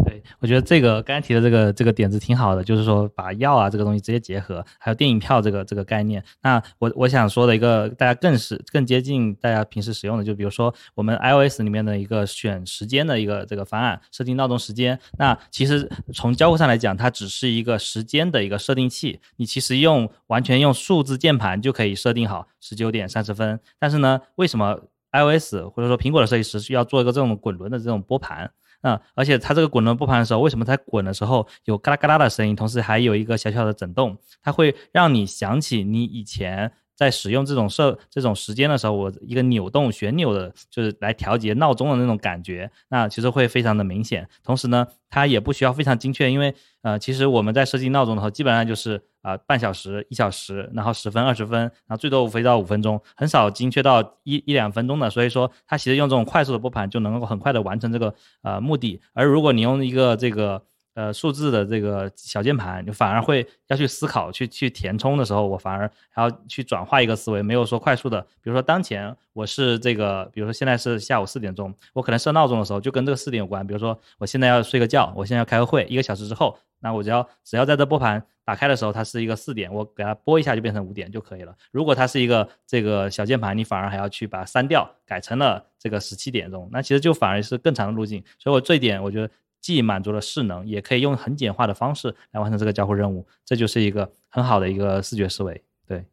[0.04, 6.22] 对，我觉得这个刚才提的这个这个点子挺好的，就是说把药啊这个东西直接结合，还有电影票这个这个概念。
[6.42, 14.98] 那我我想说的一个大家更是更接近大家平时使用的，就比如说我们 iOS 里面的一个选时间的一个这个方案，设定闹钟时间。
[15.18, 23.60] 那其实从交互上来讲，它只是一个时间的一个设定器，你其实用完全用数字键盘就可以设定好十九点三十分。
[23.78, 24.80] 但是呢，为什么
[25.12, 28.50] iOS 或者说苹果的设计师需要做一个这种滚轮的这种拨盘？
[28.84, 34.18] 嗯，而且它这个滚轮拨盘的时候，为什么在滚的时候有嘎啦嘎啦的声音，同时还有一个小小的震动？
[34.42, 42.70] 它会让你想起你以前在使用这种设这种时间的时候，我一个扭动旋钮的，就是来调节闹钟的那种感觉。
[42.88, 44.28] 那其实会非常的明显。
[44.42, 49.02] 同时呢，它也不需要非常精确，因为呃，其实我们在设计闹钟的时候，基本上就是。
[49.24, 55.08] 啊，半小时、一小时，然后十分、二十分，然后最多五飞到五分钟，很少精确到一一两分钟的。
[55.08, 59.00] 所以说，它其实用这种快速的拨盘就能够很快的完成这个呃目的。
[59.14, 60.62] 而如果你用一个这个
[60.94, 68.20] 呃数字的这个小键盘，你反而会要去思考、去去填充的时候，我反而还要去转化一个思维，没有说快速的。
[68.40, 73.66] 比如说当前我是这个，比如说现在是下午四点钟，我可能设闹钟的时候就跟这个四点有关。
[73.66, 76.56] 比如说我现在要睡个觉，我现在要开个会，一个小时之后。
[76.80, 81.54] 那我只要只要在这拨盘打开的时候，它是一个四点，我给它拨一下就变成五点就可以了。
[81.72, 88.22] 如果它是一个这个小键盘，你反而还要去把它删掉，改成了这个十七点钟，那其实就反而是更长的路径。
[88.38, 89.30] 所以我这一点我觉得
[89.64, 95.64] 既满足了势能，也可以用很简化的方式来完成这个交互任务，这就是一个很好的一个视觉思维。
[95.88, 96.04] 对，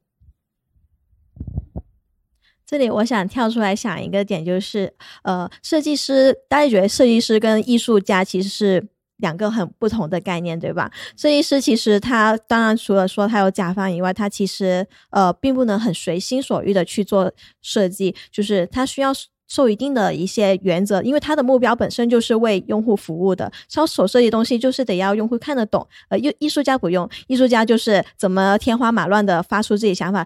[2.66, 8.88] 这里我想跳出来想一个点，就是呃，设计师，大家觉得设计师跟艺术家其实是。
[9.22, 10.92] 两个很不同的概念，对吧？
[11.16, 19.14] 设计师其实他当然除了说他有甲方以外，他其实呃并不能很随心所欲的去做设计，就是他需要
[19.52, 23.52] 受一定的一些原则，因为他的目标本身就是为用户服务的。
[23.70, 30.26] 他手设计东西就是得要用户看得懂，呃，艺艺术家不用，艺术家就是怎么天花马乱的发出自己想法。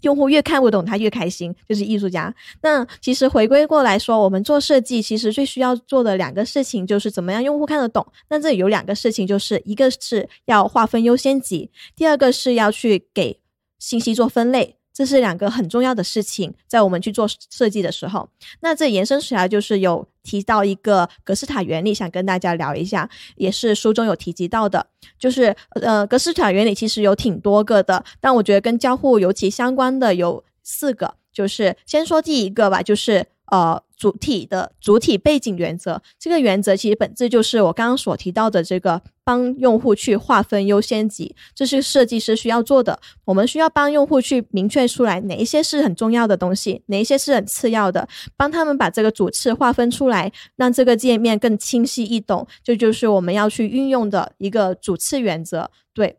[0.00, 2.34] 用户越看不懂，他越开心，就是艺术家。
[2.62, 8.04] 那其实回归过来说，我们做设计，其实最需要做的两个事情就是怎么样用户看得懂。
[8.28, 13.38] 那这里有两个事情，就是一个是要划分优先级，第二个是要去给
[13.78, 14.76] 信息做分类。
[14.94, 18.28] 这是两个很重要的事情，在我们去做设计的时候。
[18.60, 24.86] 那这延伸出来就是有提到一个格式塔原理，想跟大家聊一下，也是书中有提及到的，
[25.18, 33.82] 就是呃格式塔原理其实有挺多个的，但我觉得跟交互尤其相关的有四个，就是先说第一个吧，就是呃。
[34.04, 43.00] 主体的主体背景原则，这个原则其实本质就是我刚刚所提到的这个帮用户去划分优先级，这是设计师需要做的。
[43.24, 52.46] 我们需要帮用户去明确出来哪一些是很重要的东西，哪一些是很次要的，帮他们把这个主次划分出来，让这个界面更清晰易懂。
[52.62, 55.70] 这就是我们要去运用的一个主次原则。
[55.94, 56.18] 对，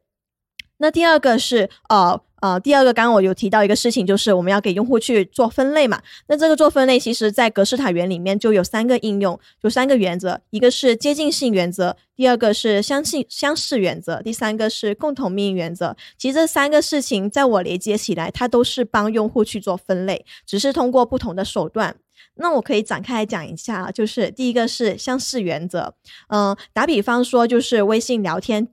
[0.78, 2.20] 那第二个是呃。
[2.46, 6.00] 呃，第二个，刚刚我有提到一个事情，就是我们要给用户去做分类嘛。
[6.28, 15.98] 那这个做分类，其实在格式塔原里面就有三个应用，有三个原则，一个是接近性原则，第二个是相信相似原则，第三个是共同命运原则。
[16.20, 21.96] 其实这三个事情，在我理解起来，它都是帮用户去做分类，只是通过不同的手段。
[22.36, 25.96] 那我可以展开来讲一下，就是第一个是相似原则。
[26.28, 28.68] 嗯，打比方说，就是微信聊天。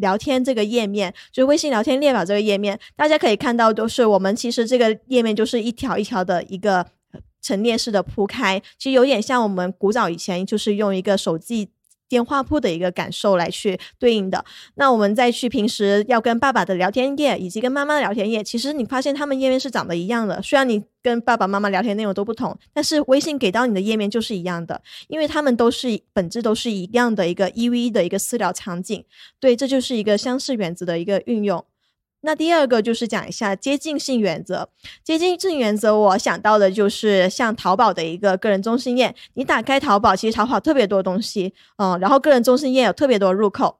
[0.00, 6.86] 聊天这个页面，就微信聊天列表这个页面，大家可以看到，都是我们其实这个页面就是一条一条的一个
[7.40, 11.70] 陈列式的铺开，其实有点像我们古早以前就是用一个手机。
[12.10, 14.44] 电话簿的一个感受来去对应的，
[14.74, 29.04] 那我们再去平时要跟爸爸的聊天页以及跟妈妈的聊天页，其实你发现他们页面是长得一样的，虽然你跟爸爸妈妈聊天内容都不同，但是微信给到你的页面就是一样的，因为他们都是本质都是一样的一个一 v 的一个私聊场景，
[29.38, 31.64] 对，这就是一个相似原则的一个运用。
[32.22, 34.68] 那第二个就是讲一下接近性原则。
[35.02, 39.14] 接近性原则，我想到的就是像淘宝的一个个人中心页。
[39.34, 43.78] 你打开淘宝，其实淘宝特别多东西，嗯，然后个人中心页有特别多入口。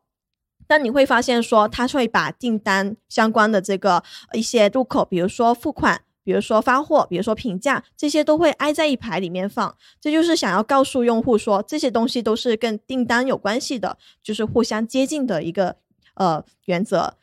[0.66, 9.76] 但你会发现说，它会把订单相关的这个一些入口，比如说付款，比如说发货，比如说评价，这些都会挨在一排里面放。
[10.00, 15.76] 这就是想要告诉用户说，这些东西都是跟订单有关系的，就是互相接近的一个
[16.14, 17.14] 呃原则。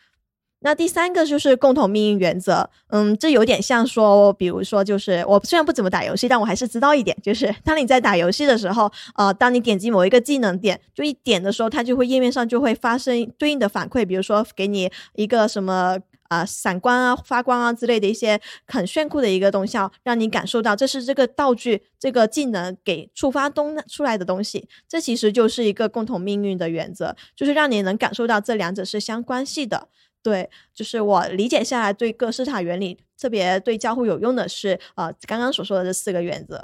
[0.59, 29.87] 那第三个就是共同命运原则，嗯，这有点像说，比如说，就是我虽然不怎么打游戏，但我还是知道一点，就是当你在打游戏的时候，呃，当你点击某一个技能点，就一点的时候，它就会页面上就会发生对应的反馈，比如说给你一个什么啊闪光啊、发光啊之类的一些很炫酷的一个东西，让你感受到这是这个道具、这个技能给触发东出来的东西，这其实就是一个共同命运的原则，就是让你能感受到这两者是相关系的。
[30.23, 36.63] 对，就是我理解下来，对各市场原理特别对交互有用的是，呃，刚刚所说的这四个原则。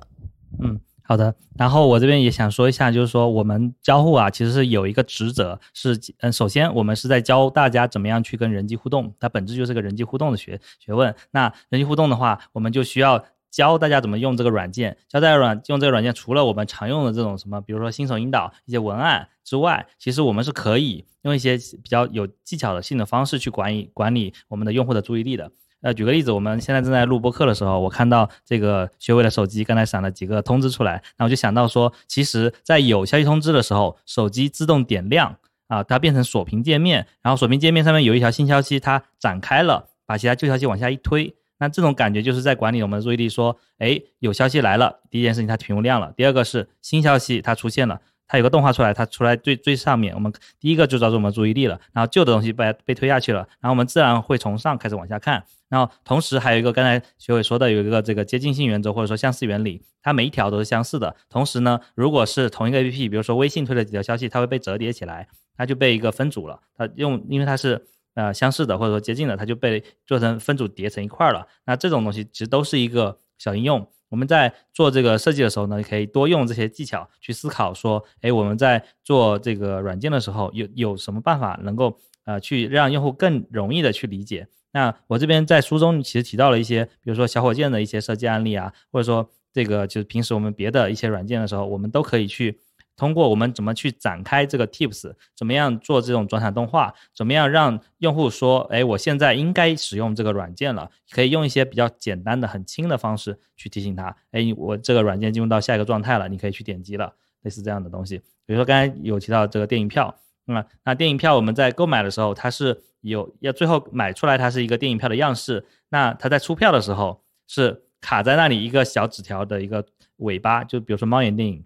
[0.62, 1.34] 嗯，好的。
[1.58, 11.16] 然后我这边也想说一下，就是说我们交互啊，其实是有一个职责，是嗯，首先我们是在教大家怎么样去跟人机互动，它本质就是个人机互动的学学问。
[11.32, 13.24] 那人机互动的话，我们就需要。
[13.54, 25.52] 教大家怎么用这个软件，教大家软用这个软件，除了我们常用的这种什么，比如说新手引导一些文案之外，其实我们是可以用一些比较有技巧的性的方式去管理管理我们的用户的注意力的。
[25.82, 35.36] 呃，举个例子，我们现在正在录播课的时候，我看到这个学伟的手机刚才闪了几个通知出来，那我就想到说，其实在有消息通知的时候，手机自动点亮
[35.68, 41.36] 啊，它变成锁屏界面，然后锁屏界面上面有一条新消息，它展开了，把其他旧消息往下一推。
[41.63, 67.88] 那这种感觉就是在管理我们的注意力，说，哎，有消息来了，第一件事情它屏幕亮了，第二个是新消息它出现了，它有个动画出来，它出来最最上面，我们第一个就抓住我们注意力了，然后旧的东西被被推下去了，然后我们自然会从上开始往下看，然后同时还有一个刚才学伟说的有一个这个接近性原则或者说相似原理，它每一条都是相似的，同时呢，如果是同一个 APP，比如说微信推了几条消息，它会被折叠起来，它就被一个分组了，它用因为它是。
[68.15, 71.47] 呃，相似的或者说接近的，它就被做成分组叠成一块了。
[71.65, 73.88] 那这种东西其实都是一个小应用。
[74.10, 84.47] 我们在做这个设计的时候呢，可以多用这些技巧去思考，说，哎，我们在做这个软件的时候，有有什么办法能够呃去让用户更容易的去理解？
[84.71, 92.60] 那我这边在书中其实提到了一些，比如说小火箭的一些设计案例啊，或者说这个就是平时我们别的一些软件的时候，我们都可以去。
[92.96, 108.20] 通过我们怎么去展开这个 tips，怎么样做这种转场动画，怎么样让用户说，哎，我现在应该使用这个软件了，可以用一些比较简单的、很轻的方式去提醒他，哎，我这个软件进入到下一个状态了，你可以去点击了，类似这样的东西。
[108.46, 119.84] 比如说刚才有提到这个电影票，那那电影票我们在购买的时候，它是有要最后买出来，它是一个电影票的样式，那它在出票的时候是卡在那里一个小纸条的一个
[120.18, 121.66] 尾巴，就比如说猫眼电影。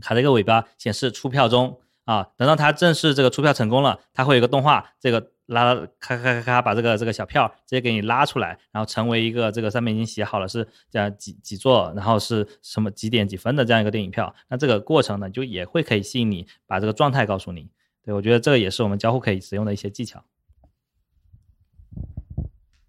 [0.00, 2.28] 卡在一个尾巴，显示出票中啊。
[2.36, 14.34] 等到它正式这个出票成功了，它会有一个动画，这个拉咔咔咔咔把这个这个小票直接给你拉出来，然后成为一个这个上面已经写好了是这样几几座，然后是什么几点几分的这样一个电影票。
[14.48, 17.70] 那这个过程呢，就也会可以吸引你把这个状态告诉你。
[18.04, 20.24] 对我觉得这个也是我们交互可以使用的一些技巧。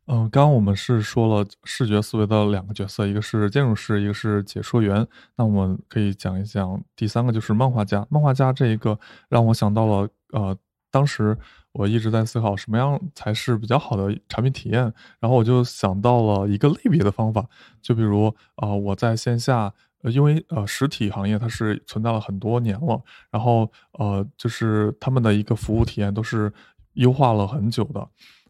[0.06, 5.08] 嗯，刚刚我们是说了视觉思维的两个角色，一个是建筑师，一个是解说员。
[5.38, 8.06] 那我们可以讲一讲第三个，就是漫画家。
[8.10, 9.00] 漫画家这一个
[9.30, 10.58] 让我想到了，呃，
[10.92, 11.38] 当时
[11.72, 14.82] 我一直在思考什么样才是比较好的产品体验，
[15.22, 17.46] 然后我就想到了一个类别的方法，
[17.82, 23.02] 就比如啊，我在线下，因为呃，实体行业它是存在了很多年了，
[23.32, 26.52] 然后呃，就是他们的一个服务体验都是
[26.96, 28.06] 优化了很久的。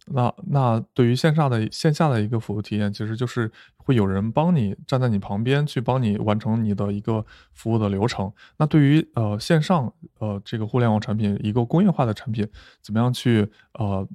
[0.08, 8.30] 那那对于线上的线下的一个服务体验，其实就是会有人帮你站在你旁边去帮你完成你的一个服务的流程。
[8.58, 12.45] 那对于呃线上呃这个互联网产品一个工业化的产品，
[12.82, 14.06] 怎么样去呃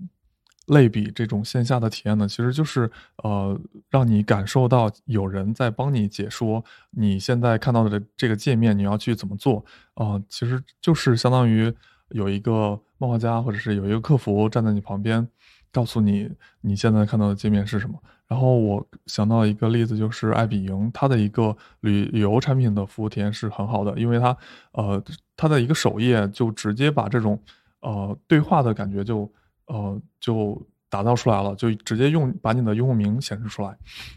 [0.66, 2.28] 类比这种线下的体验呢？
[2.28, 2.90] 其实就是
[3.22, 3.58] 呃
[3.88, 9.64] 让你感受到有人在帮你解说你现在看到的这个界面你要去怎么做
[9.94, 11.72] 啊，其实就是相当于
[12.10, 15.26] 有一个漫画家或者是有一个客服站在你旁边。
[15.72, 17.98] 告诉你你现在看到的界面是什么。
[18.26, 24.36] 然后我想到一个例子，就是爱彼迎，它的一个旅旅游产品的服务体验是很好的，因为它
[24.72, 25.02] 呃
[25.34, 27.40] 它的一个首页就直接把这种
[27.80, 29.32] 呃对话的感觉就
[29.66, 30.60] 呃就
[30.90, 33.74] 打造出来了，就直接用把你的用户名显示出来，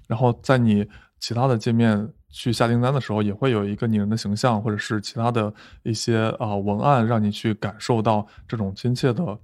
[0.08, 0.86] 然后在你
[1.20, 9.40] 其他的界面去下订单的时候，也会有一个拟人的形象或者是其他的一些啊文案，让你去感受到这种亲切的。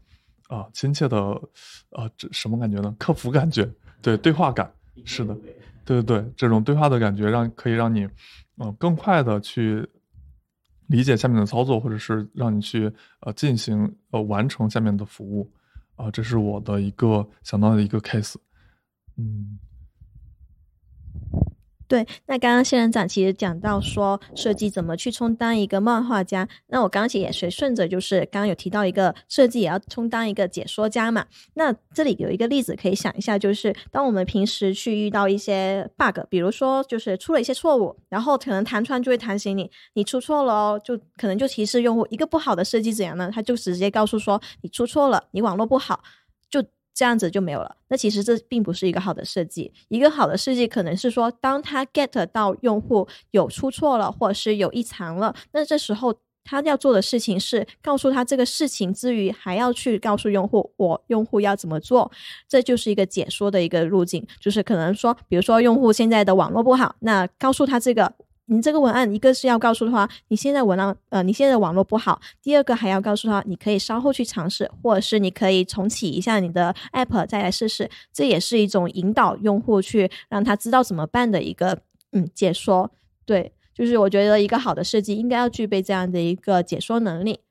[0.47, 1.17] 啊，亲切的，
[1.91, 2.95] 啊，这什么感觉呢？
[2.97, 3.69] 客服感觉，
[4.01, 4.71] 对，对话感，
[5.05, 5.35] 是的，
[5.85, 8.07] 对对对，这种对话的感觉让可以让你，
[8.57, 9.87] 嗯，更快的去
[10.87, 12.91] 理解下面的操作，或者是让你去
[13.21, 15.51] 呃进行呃完成下面的服务，
[15.95, 18.35] 啊，这是我的一个想到的一个 case，
[19.17, 19.59] 嗯。
[21.87, 31.25] 对，那刚刚仙人掌其实讲到说设计怎么去充当一个漫画家，那我刚刚其实也随顺着，就是刚刚有提到一个设计也要充当一个解说家嘛。
[31.53, 43.31] 那这里有一个例子可以想一下，就是当我们平时去遇到一些 bug，比如说就是出了一些错误，然后可能弹窗就会弹醒你，你出错了哦，就可能就提示用户一个不好的设计怎样呢？
[43.33, 46.03] 他就直接告诉说你出错了，你网络不好，
[46.49, 46.61] 就。
[46.97, 47.75] 这样子就没有了。
[47.89, 49.71] 那其实这并不是一个好的设计。
[49.87, 56.11] 一个好的设计可能是说，当他 get 到用户有出错了，或者是有异常了，那这时候
[56.43, 62.11] 他要做的事情是告诉他这个事情之余，还要去告诉用户我用户要怎么做。
[62.49, 68.11] 这就是一个解说的一个路径，就是可能说，比如说用户现在的网络不好，那告诉他这个。
[68.49, 81.79] 你这个文案，一个是要告诉他你现在文案呃你现在网络不好，第二个还要告诉他你可以稍后去尝试，或者是你可以重启一下你的 app 再来试试，这也是一种引导用户去让他知道怎么办的一个
[82.13, 82.89] 嗯解说。
[83.25, 87.41] 对，就是我觉得一个好的设计应该要具备这样的一个解说能力。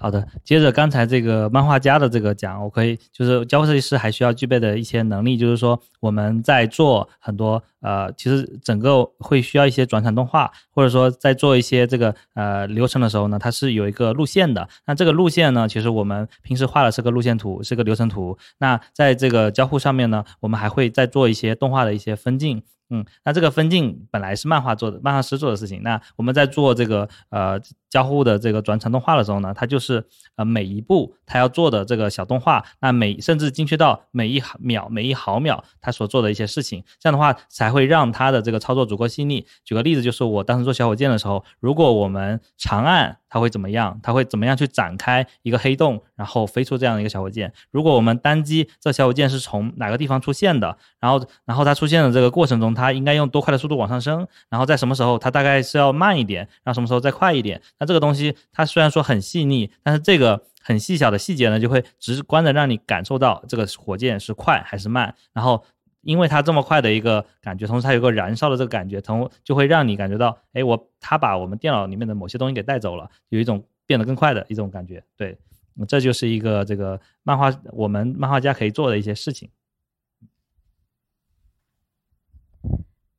[0.00, 14.66] 好的，接着刚才这个漫画家的这个讲，我可以就是交互设计师还需要具备的一些能力，就是说我们在做很多呃，其实整个会需要一些转场动画，或者说在做一些这个呃流程的时候呢，它是有一个路线的。
[14.86, 18.38] 那这个路线呢，其实我们平时画的是个路线图，是个流程图。
[18.58, 22.62] 那在这个交互上面呢，我们还会再做一些动画的一些分镜。
[22.92, 25.80] 嗯，那这个分镜本来是漫画做的，漫画师做的事情。
[25.84, 27.60] 那我们在做这个呃
[27.90, 30.02] 交互的这个转场动画的时候呢，它就是
[30.36, 39.44] 呃每一步它要做的这个小动画，那每甚至精确到每一秒每一毫秒它所做的一些事情，这样的话才会让它的这个操作足够细腻。
[39.64, 43.18] 举个例子，就是我当时做小火箭的时候，如果我们长按。
[43.32, 43.96] 它会怎么样？
[44.02, 47.52] 它会怎么样去展开一个黑洞，然后飞出这样的一个小火箭？
[47.70, 54.26] 如果我们单击这小火箭是从哪个地方出现的，然后，然后它出现的这个过程中，它应该用多快的速度往上升？
[54.48, 57.62] 然后在什么时候它大概是要慢一点，然后什么时候再快一点？
[57.80, 65.64] 那这个东西它虽然说很细腻，但是这个很细小的细节呢，就会直观的让你感受到这个火箭是快还是慢，然后。
[66.02, 75.04] 因为它这么快的一个感觉，同时它有个燃烧的这个感觉，同就会让你感觉到，哎，我它把我们电脑里面的某些东西给带走了，有一种变得更快的一种感觉。
[75.14, 75.36] 对，
[75.86, 79.50] 这就是一个这个漫画我们漫画家可以做的一些事情。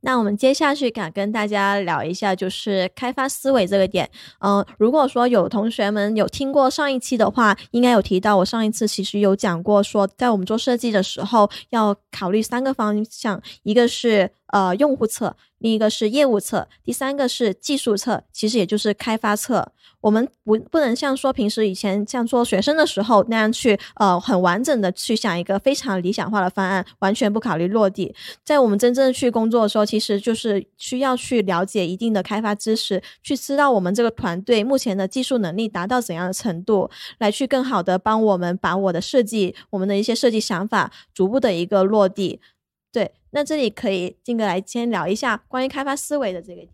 [0.02, 4.08] 那我们接下去敢跟大家聊一下，就是开发思维这个点。
[4.40, 14.30] 嗯，如果说有同学们有听过上一期的话，应该有提到我上一次其实有讲过，说在我们做设计的时候要考虑三个方向，一个是。
[14.52, 19.72] 呃用户侧，另一个是业务侧，第三个是技术侧，其实也就是开发侧。
[20.00, 28.12] 我们不不能像说平时以前像做学生的时候那样去呃很完整的去想一个非常理想化的方案，完全不考虑落地。
[28.44, 42.40] 在我们真正去工作的时候，其实就是需要去了解一定的开发知识，去知道我们这个团队目前的技术能力达到怎样的程度，来去更好的帮我们把我的设计、我们的一些设计想法逐步的一个落地。
[42.92, 46.70] 对，那这里可以金哥来先聊一下关于开发思维的这个点。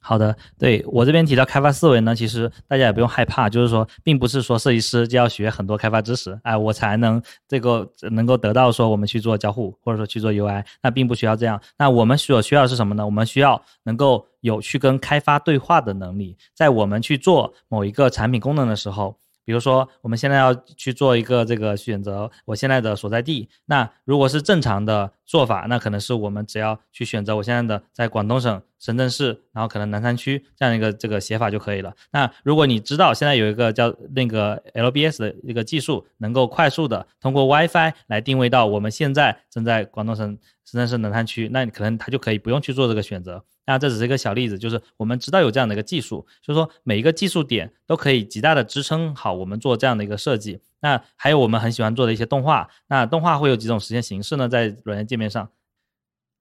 [0.00, 11.58] 好的，对我这边提到开发思维呢，其实大家也不用害怕，就是说，并不是说设计师就要学很多开发知识，哎，我才能这个能够得到说我们去做交互或者说去做 UI，那并不需要这样。
[11.78, 13.04] 那我们所需要的是什么呢？
[13.04, 19.16] 我们需要能够有去跟开发对话的能力，在我们去做某一个产品功能的时候。
[19.44, 23.48] 比如说，我们现在要去做一个这个选择我现在的所在地。
[23.66, 31.94] 那如果是正常的做法，那可能是我们只要去选择我现在的在广东省深圳市，然后可能南山区这样一个这个写法就可以了。
[32.12, 43.44] 那如果你知道现在有一个叫那个 LBS 的一个技术，能够快速的通过 WiFi 来定位到我们现在正在广东省深圳市南山区，那你可能它就可以不用去做这个选择。
[43.66, 50.60] 那这只是一个小例子，就是我们知道有这样的一个技术，就是说每一个技术点都可以极大的支撑好我们做这样的一个设计。
[50.80, 54.48] 那还有我们很喜欢做的一些动画，那动画会有几种实现形式呢？
[54.48, 55.48] 在软件界面上，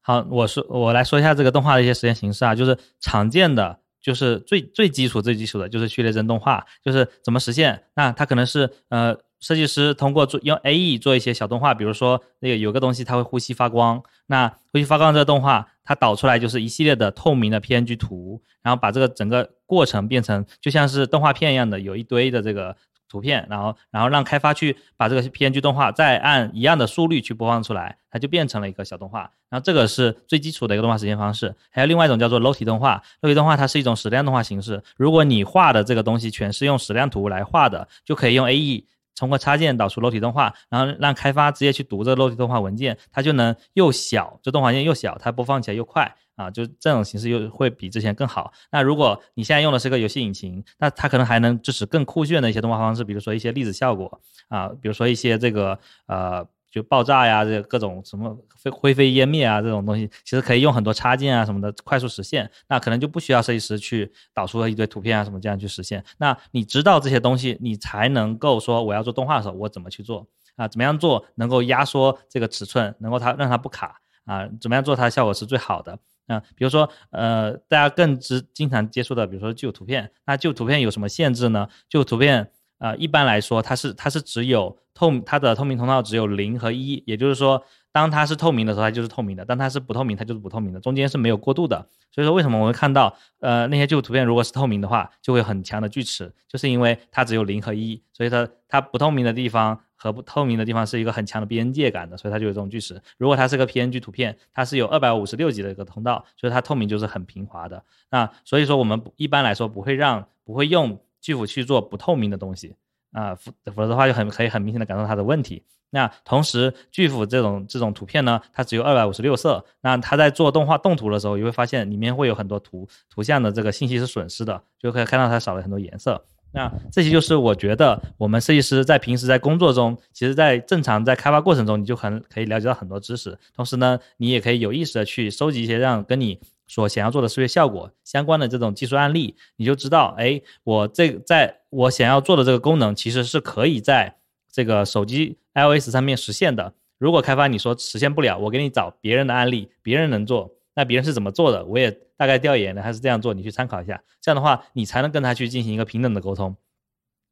[0.02, 7.84] 好，我说我来说一下这个动画的一些实现形式啊，就是常见的，就是最最基础最基础的就是序列帧动画，就是怎么实现？
[7.96, 9.18] 那它可能是呃。
[9.44, 22.74] 设计师通过做用 AE 做一些小动画，比如说那个有个东西它会呼吸发光，那呼吸发光这个动画它导出来就是一系列的透明的 PNG 图，然后把这个整个过程变成就像是动画片一样的，有一堆的这个
[23.10, 29.30] 图片，然后然后让开发去把这个 PNG 动画再按一样的速率去播放出来，它就变成了一个小动画。
[29.50, 31.54] 然后这个是最基础的一个动画实现方式。
[31.70, 34.82] 还有另外一种叫做裸体动画，裸体动画它是一种矢量动画形式。
[34.96, 38.86] 如果你画的这个东西全是用矢量图来画的，就可以用 AE。
[39.16, 48.52] 通过插件导出裸体动画，然后让开发直接去读这个裸体动画文件，它就能又小，这动画件又小，它播放起来又快啊，就这种形式又会比之前更好。
[48.72, 56.48] 那如果你现在用的是个游戏引擎，那它可能还能支持更酷炫的一些动画方式，比如说一些粒子效果啊，比如说一些这个呃。
[56.74, 62.50] 就爆炸呀，这各种什么飞灰飞烟灭啊，这种东西其实可以用很多插件啊什么的快速实现。
[62.68, 66.04] 那可能就不需要设计师去导出一堆图片啊什么这样去实现。
[66.18, 70.68] 那你知道这些东西，你才能够说我要做动画的时候我怎么去做啊？
[70.68, 74.50] 怎么样做能够压缩这个尺寸，能够它让它不卡啊？
[74.60, 76.00] 怎么样做它的效果是最好的？
[76.26, 81.68] 啊，比如说呃，大家更知经常接触的，比如说旧图片，那旧图片有什么限制呢？
[81.88, 82.50] 旧图片。
[82.84, 87.64] 啊，一般来说，它是它是只有透它的透明通道只有零和一，也就是说，
[87.94, 91.88] 当它是透明的时候，它就是透明的；当它是不透明，它就是不透明的，中间是没有过渡的。
[92.12, 103.02] 所以说，为什么我会看到，呃，那些旧图片如果是透明的话，就会很强的锯齿，就是因为它只有零和一，所以它它不透明的地方和不透明的地方是一个很强的边界感的，所以它就有这种锯齿。
[103.18, 107.82] 如果它是个 PNG 图片，它是有二百五十六级的一个通道，所以它透明就是很平滑的。
[108.12, 111.00] 那所以说，我们一般来说不会让不会用。
[111.24, 112.76] 巨幅去做不透明的东西
[113.14, 115.64] 啊，否否则的话就很可以很明显的感受它的问题。
[115.90, 126.26] 那同时巨幅这种这种图片呢，它只有二百五十六色，那它在做动画动图的时候，你会发现里面会有很多图图像的这个信息是损失的，就可以看到它少了很多颜色。
[126.52, 136.40] 那这些就是我觉得我们设计师在平时在工作中，其实在正常在开发过程中，你就很可以了解到很多知识，同时呢，你也可以有意识的去收集一些让跟你。
[136.74, 144.18] 所想要做的视觉效果相关的这种技术案例，你就知道，哎，我这在我想要做的这个功能，其实是可以在
[144.52, 146.74] 这个手机 iOS 上面实现的。
[146.98, 154.02] 如果开发你说实现不了，我给你找别人的案例，别人能做，那别人是怎么做的，我也大概调研的，还是这样做，你去参考一下。
[154.20, 156.56] 这样的话，你才能跟他去进行一个平等的沟通，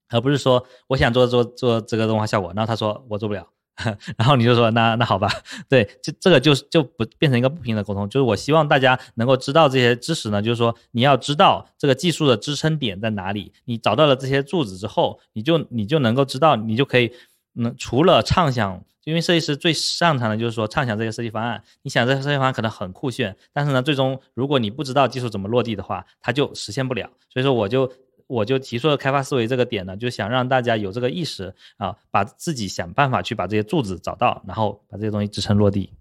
[0.10, 3.48] 而不是说我想做做做这个动画效果，然后他说我做不了。
[4.18, 5.28] 然后你就说那那好吧，
[5.68, 17.12] 对，这这个就是就不变成一个不平的沟通，就是我希望大家能够知道这些知识呢，就是说你要知道这个技术的支撑点在哪里，你找到了这些柱子之后，你就你就能够知道，你就可以，
[17.56, 27.92] 嗯，除了畅想，因为设计师最擅长的就是说畅想这些设计方案，你想这些设计方案可能很酷炫，但是呢，最终如果你不知道技术怎么落地的话，它就实现不了，所以说我就。
[28.32, 35.92] 我就提出了开发思维这个点呢，就想让大家有这个意识啊，把自己想办法去把这些柱子找到，然后把这些东西支撑落地。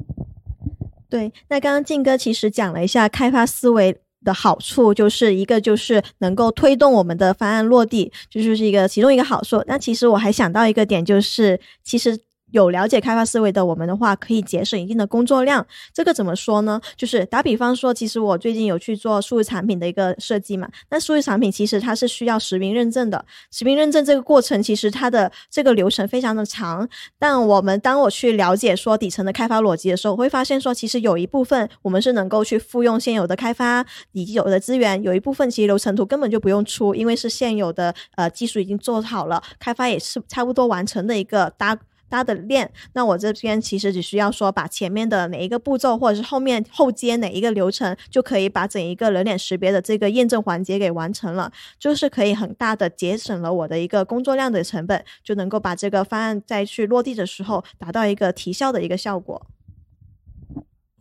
[1.08, 9.62] 对，那刚刚静哥其实讲了一下开发思维的好处，就是一个就是能够推动我们的方案落地，这就是一个其中一个好处。
[9.66, 12.16] 那其实我还想到一个点，就是其实。
[12.52, 15.66] 有了解开发思维的我们的话，可以节省一定的工作量。
[15.92, 16.80] 这个怎么说呢？
[16.96, 20.68] 就是打比方说，其实我最近有去做数字产品的一个设计嘛。
[20.90, 26.88] 那数字产品其实它是需要实名认证的，实名认证这个过程其实它的这个流程非常的长。
[27.18, 41.78] 但我们当我去了解说底层的开发逻辑的时候，我会发现说，其实有一部分我们是能够去复用现有的开发已有的资源，有一部分其实流程图根本就不用出，因为是现有的呃技术已经做好了，开发也是差不多完成的一个搭。
[42.10, 59.46] 搭的链，那我这边其实只需要说把前面的哪一个步骤，或者是后面后接哪一个流程，就可以把整一个人脸识别的这个验证环节给完成了，就是可以很大的节省了我的一个工作量的成本，就能够把这个方案再去落地的时候达到一个提效的一个效果。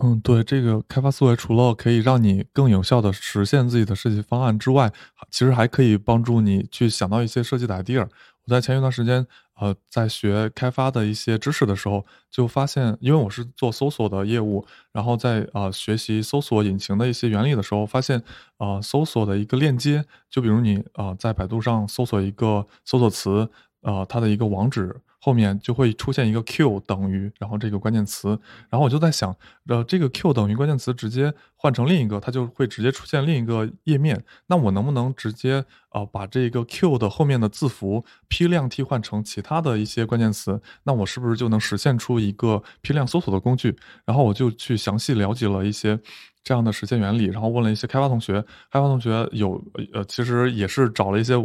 [0.01, 4.93] 嗯，对，这个开发思维除了可以让你更有效的实现自己的设计方案之外，
[5.29, 8.07] 其实还可以帮助你去想到一些设计的 idea。
[8.49, 9.25] 在前一段时间。
[9.61, 18.23] 呃，在学开发的一些知识的时候，就发现，因为我是做搜索的业务，然后在呃学习搜索引擎的一些原理的时候，发现，
[18.57, 23.49] 呃，搜索的一个链接，就比如你呃在百度上搜索一个搜索词，
[23.81, 24.95] 呃，它的一个网址。
[25.21, 28.29] 后面就会出现一个 Q 等于，然后这个关键词，
[28.69, 29.35] 然后我就在想，
[29.67, 34.23] 呃，这个 Q 等于关键词直接换成另一个，它就会直接出现另一个页面。
[34.47, 40.61] 那我能不能直接呃把这个 Q 的后面的字符批量替换成其他的一些关键词？
[40.83, 43.75] 那我是不是就能实现出一个批量搜索的工具？
[44.05, 45.99] 然后我就去详细了解了一些
[46.43, 48.41] 这样的实现原理，然后问了一些开发同学，
[48.71, 49.61] 开发同学有
[49.93, 51.35] 呃其实也是找了一些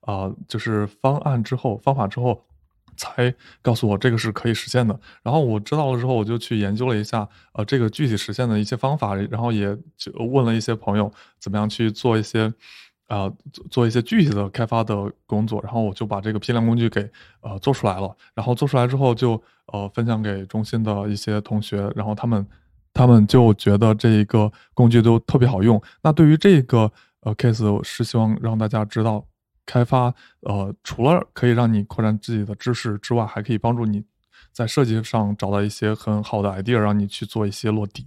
[0.00, 2.47] 啊就是方案之后方法之后。
[2.98, 3.32] 才
[3.62, 12.52] 告诉我这个是可以实现的，然后我知道了之后，我就去研究了一下，呃，这个具体实现的一些方法，然后也就问了一些朋友怎么样去做一些，
[13.06, 13.32] 呃，
[13.70, 17.08] 做一些具体的开发的工作，然后我就把这个批量工具给
[17.40, 19.40] 呃做出来了，然后做出来之后就
[19.72, 22.46] 呃分享给中心的一些同学，然后他们
[22.92, 25.80] 他们就觉得这一个工具都特别好用。
[26.02, 26.90] 那对于这个
[27.20, 29.24] 呃 case，我是希望让大家知道。
[29.68, 34.02] 开发，呃，除了可以让你扩展自己的知识之外，还可以帮助你
[34.50, 38.06] 在设计上找到一些很好的 idea，让你去做一些落地。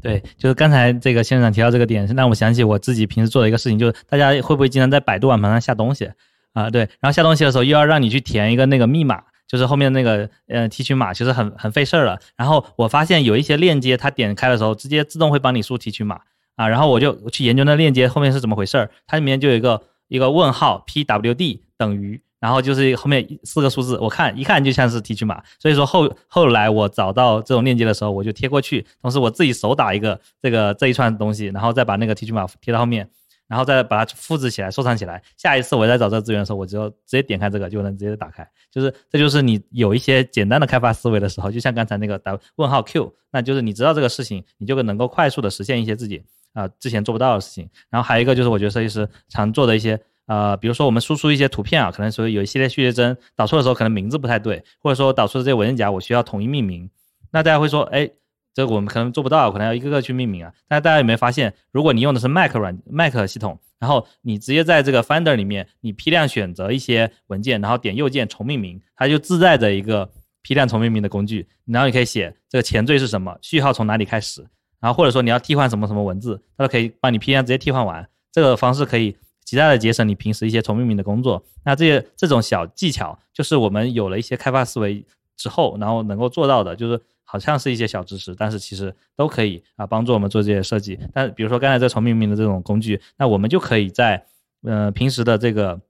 [0.00, 6.10] 对，就是刚才这个先生提到这个点，让我想起我自己平时做的一个事情，就是大家会不会经常在百度网盘上下东西
[6.54, 6.70] 啊？
[6.70, 12.18] 对，然后下东西的时候又要让你去填一个那个密码，就是后面那个呃提取码，其实很很费事儿了。
[12.36, 16.20] 然后我发现有一些链接，它点开的时候直接自动会帮你输提取码
[16.56, 19.82] 啊，然后我就去研究那链接后面是怎么回事儿，它里面就有一个。
[20.08, 33.08] 一个问号 P W D 等于，然后就是后面四个数字，我看一看就像是提取码，所以说后后来我找到这种链接的时候，我就贴过去，同时我自己手打一个这个这一串东西，然后再把那个提取码贴到后面，
[33.46, 35.22] 然后再把它复制起来收藏起来。
[35.36, 38.48] 下一次我再找这个资源的时候，我就直接点开这个就能直接打开。
[38.70, 46.22] 就是这就是你有一些简单的开发思维的时候，就像刚才那个打问号 Q，那就是你知道这个事情，你就能够快速的实现一些自己。
[46.58, 47.68] 啊，之前做不到的事情。
[47.88, 56.90] 然后还有一个就是，我觉得设计师常做的一些，呃，比如说我们输出一些图片啊，可能说有一系列序列帧导出的时候，可能名字不太对，或者说导出的这些文件夹我需要统一命名。
[57.30, 58.10] 那大家会说，哎，
[58.52, 60.52] 这个我们可能做不到，可能要一个个去命名啊。
[60.66, 70.10] 但是大家有没有发现，如果你用的是 Mac 软 Mac 系统，然后你直接在这个 Finder 里面，你批量选择一些文件，然后点右键重命名，它就自带着一个
[70.42, 74.44] 批量重命名的工具，然后你可以写这个前缀是什么，序号从哪里开始。
[74.80, 78.08] 然后或者说你要替换什么什么文字，它都可以帮你批量直接替换完。
[78.32, 81.42] 这个方式可以极大的节省你平时一些重命名的工作。
[81.64, 85.04] 那这些这种小技巧，就是我们有了一些开发思维
[85.36, 90.98] 之后，然后能够做到的，就是好像是一些小知识，但是其实都可以啊帮助我们做这些设计。
[91.12, 94.24] 但比如说刚才这重命名的这种工具，那我们就可以在
[94.62, 95.80] 呃平时的这个。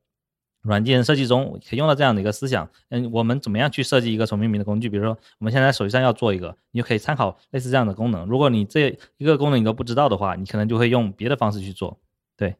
[0.63, 4.89] 软件设计中可以用到这样的一个思想，嗯，我们怎么样去设计一个重命名的工具？
[4.89, 8.27] 比如说，我们现在手机上要做一个，你就可以参考类似这样的功能。
[8.27, 11.99] 如果你这一个功能你都不知道的话，你可能就会用别的方式去做。
[12.37, 12.57] 对，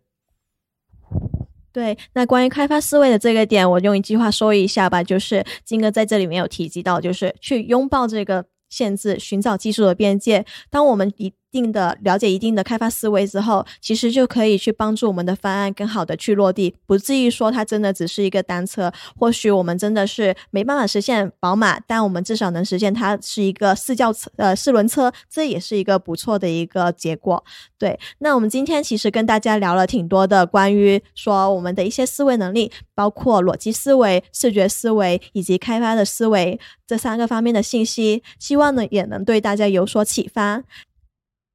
[1.73, 1.99] 对。
[2.15, 10.47] 那关于开发思维的这个点，我用一句话说一下吧，就是金哥在这里面有提及到，就是去拥抱这个限制，寻找技术的边界。
[10.71, 18.93] 当我们一定的了解一定的开发思维之后，其实就可以去帮助我们的方案更好的去落地，不至于说它真的只是一个单车。
[19.17, 27.43] 或许我们真的是没办法实现宝马，但我们至少能实现它是一个四轿车，呃，四轮车，这也是一个不错的一个结果。
[27.79, 40.65] 对，那我们今天其实跟大家聊了挺多的关于说我们的一些思维能力，包括逻辑思维、视觉思维以及开发的思维这三个方面的信息，希望呢也能对大家有所启发。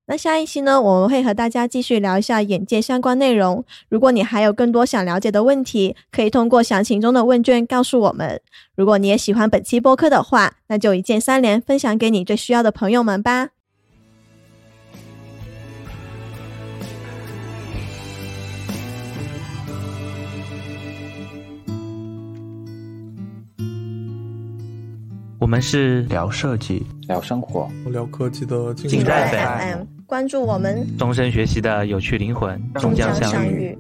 [0.06, 3.64] 那下一期呢，我们会和大家继续聊一下眼界相关内容。
[3.88, 8.42] 如果你还有更多想了解的问题，可以通过详情中的问卷告诉我们。
[8.76, 13.52] 如果你也喜欢本期播客的话，那就一键三连，分享给你最需要的朋友们吧。
[25.44, 33.78] 我们是聊设计，聊生活，聊科技的尽在 FM，关注我们，终身学习的有趣灵魂，终将相遇。